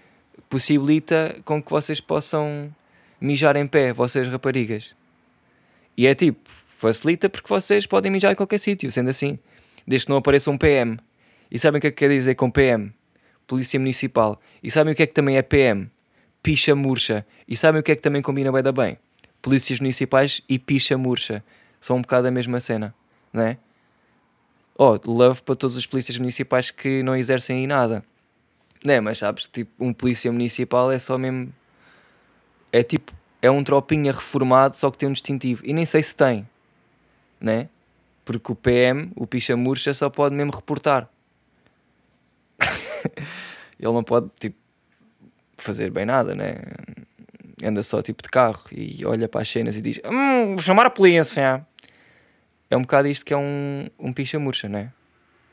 possibilita 0.48 1.36
com 1.44 1.64
que 1.64 1.72
vocês 1.72 2.00
possam 2.00 2.72
mijar 3.20 3.56
em 3.56 3.66
pé, 3.66 3.92
vocês 3.92 4.28
raparigas. 4.28 4.96
E 5.98 6.06
é 6.06 6.14
tipo, 6.14 6.48
facilita 6.80 7.30
porque 7.30 7.48
vocês 7.50 7.86
podem 7.86 8.12
mijar 8.12 8.32
em 8.32 8.36
qualquer 8.36 8.58
sítio, 8.58 8.92
sendo 8.92 9.10
assim, 9.10 9.38
desde 9.86 10.06
que 10.06 10.12
não 10.12 10.18
apareça 10.18 10.50
um 10.50 10.58
PM. 10.58 10.98
E 11.52 11.60
sabem 11.60 11.80
o 11.80 11.82
que 11.82 11.88
é 11.88 11.92
que 11.92 11.98
quer 11.98 12.10
dizer 12.10 12.36
com 12.36 12.50
PM? 12.50 12.94
Polícia 13.46 13.80
Municipal. 13.80 14.40
E 14.64 14.72
sabem 14.72 14.94
o 14.94 14.96
que 14.96 15.04
é 15.04 15.08
que 15.08 15.14
também 15.14 15.38
é 15.38 15.42
PM? 15.42 15.90
Picha 16.42 16.76
murcha. 16.76 17.26
E 17.48 17.58
sabem 17.58 17.82
o 17.82 17.84
que 17.84 17.92
é 17.92 17.96
que 17.96 18.02
também 18.02 18.22
combina 18.22 18.52
bem 18.52 18.64
da 18.64 18.72
bem? 18.72 18.98
Polícias 19.42 19.80
Municipais 19.80 20.42
e 20.48 20.58
picha 20.58 20.98
murcha. 20.98 21.44
São 21.82 21.98
um 21.98 22.02
bocado 22.02 22.28
a 22.28 22.32
mesma 22.32 22.60
cena, 22.60 22.94
não 23.34 23.44
é? 23.44 23.58
Oh, 24.78 24.98
love 25.06 25.42
para 25.42 25.56
todos 25.56 25.76
os 25.76 25.86
polícias 25.86 26.18
municipais 26.18 26.72
que 26.72 27.04
não 27.04 27.16
exercem 27.16 27.58
aí 27.58 27.68
nada. 27.68 28.04
Não 28.86 28.94
é, 28.94 29.02
mas 29.02 29.18
sabes, 29.18 29.48
tipo, 29.48 29.72
um 29.84 29.92
polícia 29.92 30.32
municipal 30.32 30.90
é 30.90 31.00
só 31.00 31.18
mesmo... 31.18 31.52
É 32.72 32.84
tipo, 32.84 33.12
é 33.42 33.52
um 33.52 33.62
tropinha 33.64 34.14
reformado, 34.14 34.76
só 34.76 34.90
que 34.90 34.98
tem 34.98 35.10
um 35.10 35.12
distintivo. 35.12 35.62
E 35.66 35.74
nem 35.74 35.86
sei 35.86 36.02
se 36.02 36.16
tem, 36.16 36.48
né? 37.40 37.70
Porque 38.26 38.52
o 38.52 38.56
PM, 38.56 39.12
o 39.16 39.26
picha 39.26 39.56
murcha, 39.56 39.94
só 39.94 40.10
pode 40.10 40.36
mesmo 40.36 40.52
reportar. 40.52 41.10
Ele 43.80 43.92
não 43.92 44.04
pode, 44.04 44.30
tipo, 44.40 44.58
fazer 45.58 45.90
bem 45.90 46.06
nada, 46.06 46.36
né? 46.36 46.56
Anda 47.64 47.84
só 47.84 48.02
tipo 48.02 48.22
de 48.24 48.30
carro 48.30 48.62
e 48.72 49.06
olha 49.06 49.28
para 49.28 49.42
as 49.42 49.50
cenas 49.50 49.76
e 49.76 49.82
diz: 49.82 50.00
Hum, 50.06 50.50
vou 50.50 50.60
chamar 50.60 50.86
a 50.86 50.90
polícia. 50.90 51.66
É 52.70 52.78
um 52.78 52.82
bocado 52.82 53.08
isto 53.08 53.26
que 53.26 53.34
é 53.34 53.38
um, 53.38 53.88
um 53.98 54.14
picha 54.14 54.40
murcha, 54.40 54.70
né? 54.70 54.94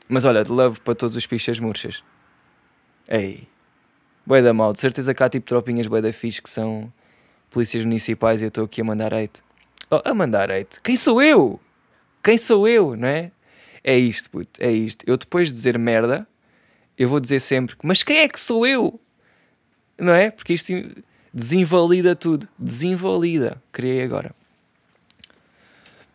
Mas 0.07 0.23
olha, 0.23 0.43
de 0.43 0.51
love 0.51 0.79
para 0.81 0.95
todos 0.95 1.17
os 1.17 1.25
pichas 1.25 1.59
murchas. 1.59 2.03
Ei, 3.07 3.47
boé 4.25 4.41
da 4.41 4.53
mal, 4.53 4.71
de 4.71 4.79
certeza 4.79 5.13
que 5.13 5.23
há 5.23 5.29
tipo 5.29 5.45
tropinhas 5.45 5.87
boé 5.87 6.01
da 6.01 6.13
fixe 6.13 6.41
que 6.41 6.49
são 6.49 6.91
polícias 7.49 7.83
municipais 7.83 8.41
e 8.41 8.45
eu 8.45 8.49
estou 8.49 8.65
aqui 8.65 8.81
a 8.81 8.83
mandar 8.83 9.13
hate. 9.13 9.41
Oh, 9.89 10.01
a 10.03 10.13
mandar 10.13 10.51
hate? 10.51 10.79
Quem 10.81 10.95
sou 10.95 11.21
eu? 11.21 11.59
Quem 12.27 12.37
sou 12.37 12.67
eu, 12.67 12.93
não 12.97 13.07
é? 13.07 13.31
É 13.81 13.97
isto, 13.97 14.29
puto, 14.29 14.61
é 14.61 14.69
isto. 14.69 15.01
Eu 15.07 15.15
depois 15.15 15.47
de 15.47 15.53
dizer 15.53 15.79
merda, 15.79 16.27
eu 16.97 17.07
vou 17.07 17.21
dizer 17.21 17.39
sempre, 17.39 17.73
mas 17.81 18.03
quem 18.03 18.17
é 18.17 18.27
que 18.27 18.37
sou 18.37 18.67
eu? 18.67 18.99
Não 19.97 20.11
é? 20.11 20.29
Porque 20.29 20.51
isto 20.51 20.73
desinvalida 21.33 22.17
tudo. 22.17 22.45
Desinvalida. 22.59 23.63
Criei 23.71 24.03
agora. 24.03 24.35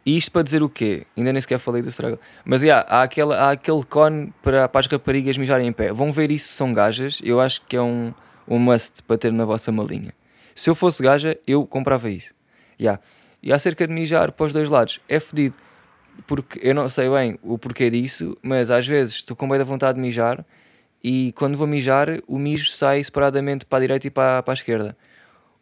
E 0.05 0.19
isto 0.19 0.31
para 0.31 0.43
dizer 0.43 0.63
o 0.63 0.69
quê? 0.69 1.07
Ainda 1.17 1.33
nem 1.33 1.41
sequer 1.41 1.59
falei 1.59 1.81
do 1.81 1.89
struggle. 1.89 2.21
Mas 2.45 2.63
yeah, 2.63 2.87
há, 2.91 3.05
aquele, 3.05 3.33
há 3.33 3.53
aquele 3.53 3.83
cone 3.83 4.35
para, 4.43 4.69
para 4.69 4.81
as 4.81 4.87
raparigas 4.87 5.39
mijarem 5.39 5.67
em 5.67 5.73
pé. 5.73 5.95
Vão 5.95 6.13
ver 6.13 6.31
isso 6.31 6.49
se 6.49 6.53
são 6.53 6.75
gajas. 6.75 7.23
Eu 7.25 7.41
acho 7.41 7.63
que 7.63 7.75
é 7.75 7.81
um, 7.81 8.13
um 8.47 8.59
must 8.59 9.03
para 9.05 9.17
ter 9.17 9.33
na 9.33 9.47
vossa 9.47 9.73
malinha. 9.73 10.13
Se 10.55 10.69
eu 10.69 10.75
fosse 10.75 11.03
gaja, 11.03 11.39
eu 11.47 11.67
comprava 11.67 12.11
isso. 12.11 12.35
Yeah. 12.79 13.01
E 13.43 13.51
acerca 13.51 13.87
de 13.87 13.95
mijar 13.95 14.31
para 14.33 14.45
os 14.45 14.53
dois 14.53 14.69
lados, 14.69 15.01
é 15.09 15.19
fedido. 15.19 15.57
Porque 16.27 16.61
eu 16.63 16.75
não 16.75 16.89
sei 16.89 17.09
bem 17.09 17.39
o 17.43 17.59
porquê 17.59 17.91
disso, 17.91 18.37
mas 18.43 18.71
às 18.71 18.87
vezes 18.87 19.15
estou 19.15 19.37
com 19.37 19.49
bem 19.49 19.59
da 19.59 19.65
vontade 19.65 19.97
de 19.97 20.01
mijar 20.01 20.45
e 21.03 21.33
quando 21.33 21.57
vou 21.57 21.67
mijar, 21.67 22.09
o 22.29 22.39
mijo 22.39 22.71
sai 22.71 23.03
separadamente 23.03 23.67
para 23.67 23.79
a 23.79 23.81
direita 23.81 24.07
e 24.07 24.11
para, 24.11 24.43
para 24.43 24.53
a 24.53 24.55
esquerda. 24.55 24.97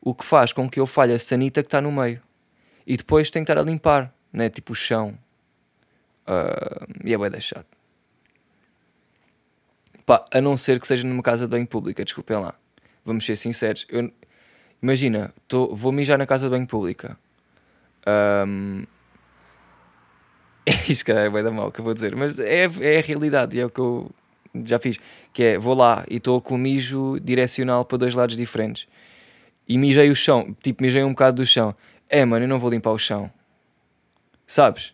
O 0.01 0.15
que 0.15 0.25
faz 0.25 0.53
com 0.53 0.69
que 0.69 0.79
eu 0.79 0.87
falhe 0.87 1.13
a 1.13 1.19
sanita 1.19 1.63
que 1.63 1.67
está 1.67 1.81
no 1.81 1.91
meio. 1.91 2.21
E 2.87 2.97
depois 2.97 3.31
tenho 3.31 3.45
que 3.45 3.51
estar 3.51 3.61
a 3.61 3.65
limpar, 3.65 4.13
né? 4.33 4.51
tipo 4.51 4.73
o 4.73 4.75
chão. 4.75 5.19
Uh, 6.27 6.87
e 7.05 7.15
é 7.15 7.19
bem 7.19 7.31
deixado. 7.31 7.67
Pá, 10.05 10.25
a 10.31 10.41
não 10.41 10.57
ser 10.57 10.79
que 10.79 10.87
seja 10.87 11.07
numa 11.07 11.23
casa 11.23 11.47
de 11.47 11.51
banho 11.51 11.67
pública, 11.67 12.05
desculpem 12.05 12.37
lá. 12.37 12.55
Vamos 13.05 13.25
ser 13.25 13.37
sinceros. 13.37 13.87
Eu, 13.89 14.13
imagina, 14.83 15.33
tô, 15.49 15.75
vou 15.75 15.91
mijar 15.91 16.19
na 16.19 16.27
casa 16.27 16.47
de 16.47 16.51
banho 16.51 16.67
pública. 16.67 17.19
Um, 18.47 18.85
isto, 20.89 21.05
cara, 21.05 21.21
é 21.21 21.31
bem 21.31 21.43
da 21.43 21.51
mal 21.51 21.71
que 21.73 21.81
eu 21.81 21.85
vou 21.85 21.95
dizer, 21.95 22.15
mas 22.15 22.39
é, 22.39 22.69
é 22.81 22.99
a 22.99 23.03
realidade 23.03 23.57
e 23.57 23.61
é 23.61 23.67
o 23.67 23.71
que 23.71 23.81
eu 23.81 24.11
já 24.65 24.79
fiz, 24.79 24.99
que 25.33 25.43
é, 25.43 25.59
vou 25.59 25.75
lá 25.75 26.05
e 26.09 26.17
estou 26.17 26.41
com 26.41 26.55
o 26.55 26.59
mijo 26.59 27.19
direcional 27.21 27.85
para 27.85 27.99
dois 27.99 28.15
lados 28.15 28.37
diferentes. 28.37 28.87
E 29.69 29.79
mijei 29.79 30.11
o 30.11 30.17
chão, 30.17 30.55
tipo, 30.61 30.83
mijei 30.83 31.05
um 31.05 31.11
bocado 31.11 31.37
do 31.43 31.47
chão. 31.47 31.75
É, 32.09 32.25
mano, 32.25 32.45
eu 32.45 32.49
não 32.49 32.59
vou 32.59 32.71
limpar 32.71 32.91
o 32.91 32.99
chão. 32.99 33.31
Sabes? 34.47 34.93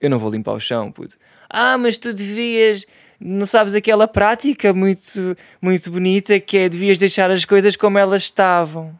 Eu 0.00 0.08
não 0.08 0.18
vou 0.18 0.30
limpar 0.30 0.52
o 0.52 0.60
chão, 0.60 0.90
puto. 0.90 1.16
Ah, 1.50 1.76
mas 1.76 1.98
tu 1.98 2.12
devias... 2.14 2.86
Não 3.20 3.46
sabes 3.46 3.74
aquela 3.74 4.08
prática 4.08 4.72
muito, 4.72 5.36
muito 5.60 5.90
bonita 5.90 6.40
que 6.40 6.58
é 6.58 6.68
devias 6.68 6.98
deixar 6.98 7.30
as 7.30 7.44
coisas 7.44 7.76
como 7.76 7.98
elas 7.98 8.22
estavam. 8.22 8.98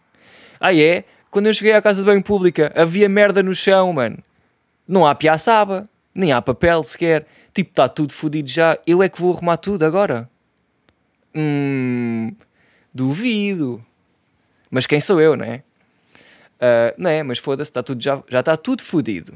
Ah, 0.60 0.74
é? 0.74 1.04
Quando 1.30 1.46
eu 1.46 1.54
cheguei 1.54 1.72
à 1.72 1.82
casa 1.82 2.00
de 2.00 2.06
banho 2.06 2.22
pública, 2.22 2.72
havia 2.76 3.08
merda 3.08 3.42
no 3.42 3.54
chão, 3.54 3.92
mano. 3.92 4.18
Não 4.86 5.06
há 5.06 5.14
piaçaba, 5.14 5.88
nem 6.14 6.32
há 6.32 6.40
papel 6.40 6.82
sequer. 6.84 7.26
Tipo, 7.52 7.70
está 7.70 7.88
tudo 7.88 8.12
fodido 8.12 8.48
já. 8.48 8.78
Eu 8.86 9.02
é 9.02 9.08
que 9.08 9.20
vou 9.20 9.32
arrumar 9.32 9.56
tudo 9.56 9.84
agora. 9.84 10.28
Hum, 11.34 12.34
duvido. 12.92 13.84
Mas 14.70 14.86
quem 14.86 15.00
sou 15.00 15.20
eu, 15.20 15.36
não 15.36 15.44
é? 15.44 15.62
Uh, 16.54 16.94
não 16.96 17.10
é, 17.10 17.22
mas 17.22 17.38
foda-se, 17.38 17.72
tá 17.72 17.82
tudo, 17.82 18.02
já, 18.02 18.22
já 18.28 18.40
está 18.40 18.56
tudo 18.56 18.82
fodido. 18.82 19.34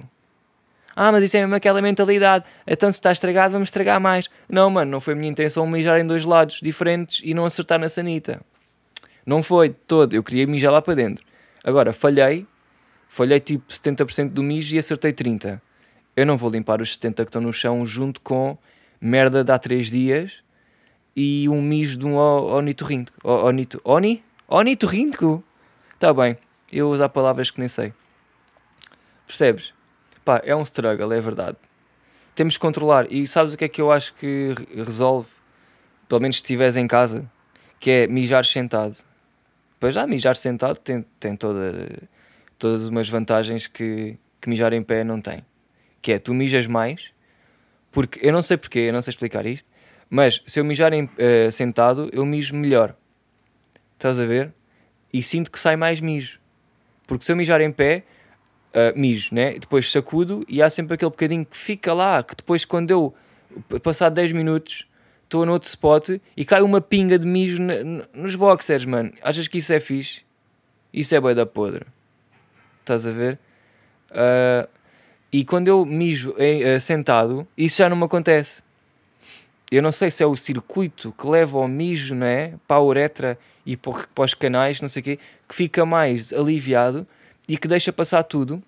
Ah, 0.97 1.13
mas 1.13 1.23
isso 1.23 1.37
é 1.37 1.41
mesmo 1.41 1.55
aquela 1.55 1.81
mentalidade. 1.81 2.45
Então 2.67 2.91
se 2.91 2.99
está 2.99 3.13
estragado, 3.13 3.53
vamos 3.53 3.69
estragar 3.69 4.01
mais. 4.01 4.29
Não, 4.49 4.69
mano, 4.69 4.91
não 4.91 5.01
foi 5.01 5.15
a 5.15 5.17
minha 5.17 5.31
intenção 5.31 5.65
mijar 5.65 6.01
em 6.01 6.07
dois 6.07 6.25
lados 6.25 6.59
diferentes 6.61 7.21
e 7.25 7.35
não 7.35 7.45
acertar 7.45 7.79
na 7.79 7.89
sanita. 7.89 8.41
Não 9.25 9.43
foi 9.43 9.69
todo. 9.69 10.15
Eu 10.15 10.25
queria 10.25 10.47
mijar 10.47 10.73
lá 10.73 10.83
para 10.83 10.95
dentro. 10.95 11.25
Agora, 11.63 11.93
falhei. 11.93 12.47
Falhei 13.09 13.41
tipo 13.41 13.73
70% 13.73 14.31
do 14.31 14.43
mijo 14.43 14.75
e 14.75 14.79
acertei 14.79 15.13
30% 15.13 15.61
eu 16.19 16.27
não 16.27 16.37
vou 16.37 16.51
limpar 16.51 16.83
os 16.83 16.95
70 16.95 17.25
que 17.25 17.29
estão 17.29 17.41
no 17.41 17.53
chão 17.53 17.87
junto 17.87 18.21
com 18.21 18.59
merda 19.01 19.45
de 19.45 19.53
há 19.53 19.57
3 19.59 19.89
dias 19.89 20.43
e 21.15 21.49
um 21.49 21.63
mijo 21.63 21.97
de 21.97 22.05
um 22.05 22.17
ornitorrinco. 22.17 23.13
Onito, 23.23 23.81
oni? 23.85 24.25
Onitorrinco? 24.49 25.45
Está 25.95 26.13
bem, 26.13 26.37
eu 26.73 26.91
usar 26.91 27.09
palavras 27.09 27.53
que 27.53 27.61
nem 27.61 27.69
sei. 27.69 27.95
Percebes? 29.29 29.73
Pá, 30.25 30.43
é 30.43 30.57
um 30.57 30.63
struggle, 30.63 31.13
é 31.13 31.21
verdade. 31.21 31.57
Temos 32.35 32.55
que 32.55 32.61
controlar. 32.61 33.07
E 33.13 33.25
sabes 33.29 33.55
o 33.55 33.57
que 33.57 33.67
é 33.67 33.69
que 33.69 33.81
eu 33.81 33.93
acho 33.93 34.13
que 34.15 34.57
resolve? 34.75 35.29
Pelo 36.09 36.21
menos 36.21 36.39
se 36.39 36.43
estiveres 36.43 36.77
em 36.77 36.89
casa, 36.89 37.31
que 37.79 37.91
é 37.93 38.07
mijar 38.09 38.45
sentado. 38.45 38.97
Pois 39.79 39.95
já, 39.95 40.05
mijar 40.05 40.35
sentado 40.35 40.79
tem, 40.79 41.07
tem 41.21 41.37
toda, 41.37 42.09
todas 42.59 42.87
umas 42.87 43.09
vantagens 43.09 43.67
que, 43.67 44.19
que 44.41 44.49
mijar 44.49 44.73
em 44.73 44.83
pé 44.83 45.05
não 45.05 45.21
tem 45.21 45.45
que 46.01 46.13
é 46.13 46.19
tu 46.19 46.33
mijas 46.33 46.67
mais, 46.67 47.13
porque 47.91 48.21
eu 48.23 48.33
não 48.33 48.43
sei 48.43 48.57
porquê, 48.57 48.81
eu 48.81 48.93
não 48.93 49.03
sei 49.03 49.11
explicar 49.11 49.47
isto, 49.47 49.69
mas 50.09 50.43
se 50.47 50.61
eu 50.61 50.65
mijar 50.65 50.93
em, 50.93 51.05
uh, 51.05 51.53
sentado, 51.53 52.09
eu 52.13 52.25
mijo 52.25 52.55
melhor. 52.55 52.97
Estás 53.95 54.19
a 54.19 54.25
ver? 54.25 54.53
E 55.13 55.23
sinto 55.23 55.51
que 55.51 55.59
sai 55.59 55.77
mais 55.77 56.01
mijo. 56.01 56.41
Porque 57.07 57.25
se 57.25 57.33
eu 57.33 57.37
mijar 57.37 57.61
em 57.61 57.73
pé, 57.73 58.05
uh, 58.73 58.99
mijo, 58.99 59.35
né? 59.35 59.55
Depois 59.55 59.91
sacudo 59.91 60.45
e 60.49 60.63
há 60.63 60.71
sempre 60.71 60.95
aquele 60.95 61.11
bocadinho 61.11 61.45
que 61.45 61.57
fica 61.57 61.93
lá, 61.93 62.23
que 62.23 62.35
depois 62.35 62.65
quando 62.65 62.91
eu, 62.91 63.15
passar 63.83 64.09
10 64.09 64.33
minutos, 64.33 64.89
estou 65.25 65.45
no 65.45 65.53
outro 65.53 65.69
spot 65.69 66.11
e 66.37 66.45
cai 66.45 66.63
uma 66.63 66.81
pinga 66.81 67.19
de 67.19 67.27
mijo 67.27 67.63
nos 68.15 68.35
boxers, 68.35 68.85
mano. 68.85 69.13
Achas 69.23 69.49
que 69.49 69.59
isso 69.59 69.73
é 69.73 69.81
fixe? 69.81 70.23
Isso 70.93 71.15
é 71.15 71.21
boi 71.21 71.35
da 71.35 71.45
podre. 71.45 71.85
Estás 72.89 73.07
a 73.07 73.11
ver? 73.11 73.39
Uh, 74.11 74.67
e 75.31 75.45
quando 75.45 75.69
eu 75.69 75.85
mijo 75.85 76.31
uh, 76.31 76.81
sentado, 76.81 77.47
isso 77.57 77.77
já 77.77 77.89
não 77.89 77.97
me 77.97 78.05
acontece. 78.05 78.63
Eu 79.71 79.83
não 79.83 79.93
sei 79.93 80.11
se 80.11 80.23
é 80.23 80.27
o 80.27 80.35
circuito 80.35 81.13
que 81.13 81.27
leva 81.27 81.59
ao 81.59 81.69
mijo, 81.69 82.15
não 82.15 82.27
é? 82.27 82.55
Para 82.67 82.79
a 82.79 82.83
uretra 82.83 83.39
e 83.67 83.77
para 83.77 84.25
os 84.25 84.33
canais, 84.33 84.81
não 84.81 84.89
sei 84.89 85.01
o 85.01 85.05
quê, 85.05 85.19
que 85.47 85.55
fica 85.55 85.85
mais 85.85 86.33
aliviado 86.33 87.07
e 87.47 87.59
que 87.59 87.69
deixa 87.69 87.93
passar 87.93 88.23
tudo 88.23 88.63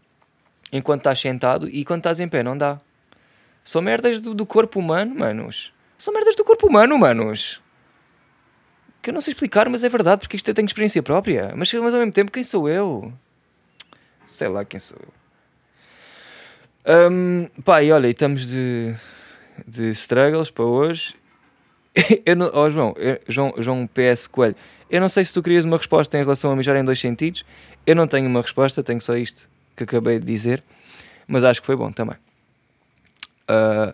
enquanto 0.70 1.00
estás 1.00 1.18
sentado 1.18 1.66
e 1.66 1.82
quando 1.82 2.00
estás 2.00 2.20
em 2.20 2.28
pé, 2.28 2.42
não 2.42 2.58
dá. 2.58 2.78
São 3.64 3.80
merdas 3.80 4.20
do, 4.20 4.34
do 4.34 4.44
corpo 4.44 4.78
humano, 4.78 5.14
manos. 5.14 5.72
São 5.96 6.12
merdas 6.12 6.36
do 6.36 6.44
corpo 6.44 6.66
humano, 6.66 6.98
manos. 6.98 7.62
Que 9.00 9.08
eu 9.08 9.14
não 9.14 9.22
sei 9.22 9.32
explicar, 9.32 9.66
mas 9.70 9.82
é 9.82 9.88
verdade, 9.88 10.20
porque 10.20 10.36
isto 10.36 10.48
eu 10.48 10.54
tenho 10.54 10.66
experiência 10.66 11.02
própria. 11.02 11.54
Mas, 11.56 11.72
mas 11.72 11.94
ao 11.94 12.00
mesmo 12.00 12.12
tempo, 12.12 12.30
quem 12.30 12.44
sou 12.44 12.68
eu? 12.68 13.10
Sei 14.30 14.46
lá 14.46 14.64
quem 14.64 14.78
sou 14.78 14.96
eu. 16.86 17.10
Um, 17.10 17.48
pá, 17.64 17.82
e 17.82 17.90
olha, 17.90 18.06
estamos 18.06 18.46
de, 18.46 18.94
de 19.66 19.90
struggles 19.90 20.52
para 20.52 20.64
hoje. 20.64 21.16
eu 22.24 22.36
não, 22.36 22.48
oh, 22.54 22.70
João, 22.70 22.94
eu, 22.96 23.18
João, 23.26 23.52
João 23.58 23.88
PS 23.88 24.28
Coelho, 24.28 24.54
eu 24.88 25.00
não 25.00 25.08
sei 25.08 25.24
se 25.24 25.34
tu 25.34 25.42
querias 25.42 25.64
uma 25.64 25.76
resposta 25.76 26.16
em 26.16 26.20
relação 26.20 26.52
a 26.52 26.56
mijar 26.56 26.76
em 26.76 26.84
dois 26.84 27.00
sentidos. 27.00 27.44
Eu 27.84 27.96
não 27.96 28.06
tenho 28.06 28.28
uma 28.28 28.40
resposta, 28.40 28.84
tenho 28.84 29.00
só 29.00 29.16
isto 29.16 29.50
que 29.76 29.82
acabei 29.82 30.20
de 30.20 30.26
dizer, 30.26 30.62
mas 31.26 31.42
acho 31.42 31.60
que 31.60 31.66
foi 31.66 31.74
bom 31.74 31.90
também. 31.90 32.16
Uh, 33.50 33.92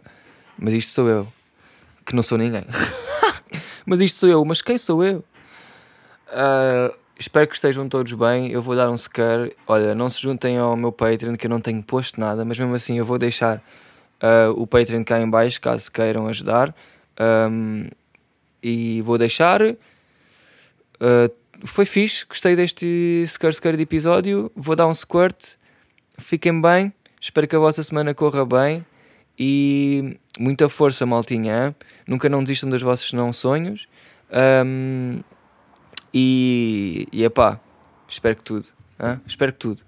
mas 0.59 0.75
isto 0.75 0.93
sou 0.93 1.09
eu, 1.09 1.27
que 2.05 2.15
não 2.15 2.23
sou 2.23 2.37
ninguém. 2.37 2.67
mas 3.87 4.03
isto 4.03 4.19
sou 4.19 4.29
eu, 4.29 4.45
mas 4.45 4.61
quem 4.61 4.77
sou 4.77 5.03
eu? 5.03 5.25
Uh, 6.29 6.95
espero 7.19 7.49
que 7.49 7.55
estejam 7.55 7.89
todos 7.89 8.13
bem. 8.13 8.51
Eu 8.51 8.63
vou 8.63 8.77
dar 8.77 8.91
um 8.91 8.97
scare. 8.97 9.57
Olha, 9.67 9.95
não 9.95 10.09
se 10.11 10.21
juntem 10.21 10.59
ao 10.59 10.77
meu 10.77 10.93
Patreon, 10.93 11.37
que 11.37 11.47
eu 11.47 11.51
não 11.51 11.61
tenho 11.61 11.83
posto 11.83 12.21
nada, 12.21 12.45
mas 12.45 12.59
mesmo 12.59 12.75
assim 12.75 12.99
eu 12.99 13.05
vou 13.05 13.19
deixar 13.19 13.63
uh, 14.23 14.51
o 14.57 14.67
Patreon 14.67 15.05
cá 15.05 15.21
em 15.21 15.29
baixo, 15.29 15.61
caso 15.61 15.91
queiram 15.91 16.27
ajudar. 16.29 16.75
Um, 17.19 17.89
e 18.63 19.01
vou 19.03 19.19
deixar. 19.19 19.63
Uh, 19.63 19.77
foi 21.65 21.85
fixe, 21.87 22.27
gostei 22.27 22.55
deste 22.55 23.25
Scare 23.27 23.55
Scare 23.55 23.77
de 23.77 23.83
episódio. 23.83 24.51
Vou 24.55 24.77
dar 24.77 24.87
um 24.87 24.95
squirt. 24.95 25.55
Fiquem 26.19 26.61
bem. 26.61 26.93
Espero 27.21 27.49
que 27.49 27.57
a 27.57 27.59
vossa 27.59 27.83
semana 27.83 28.15
corra 28.15 28.45
bem. 28.45 28.85
E 29.39 30.19
muita 30.39 30.69
força, 30.69 31.05
maltinha. 31.07 31.75
Nunca 32.07 32.29
não 32.29 32.43
desistam 32.43 32.71
dos 32.71 32.83
vossos 32.83 33.13
não 33.13 33.33
sonhos. 33.33 33.87
Um, 34.65 35.21
e, 36.19 37.07
e 37.13 37.25
epá, 37.25 37.61
espero 38.09 38.37
que 38.37 38.43
tudo. 38.43 38.67
Espero 39.27 39.53
que 39.53 39.59
tudo. 39.59 39.83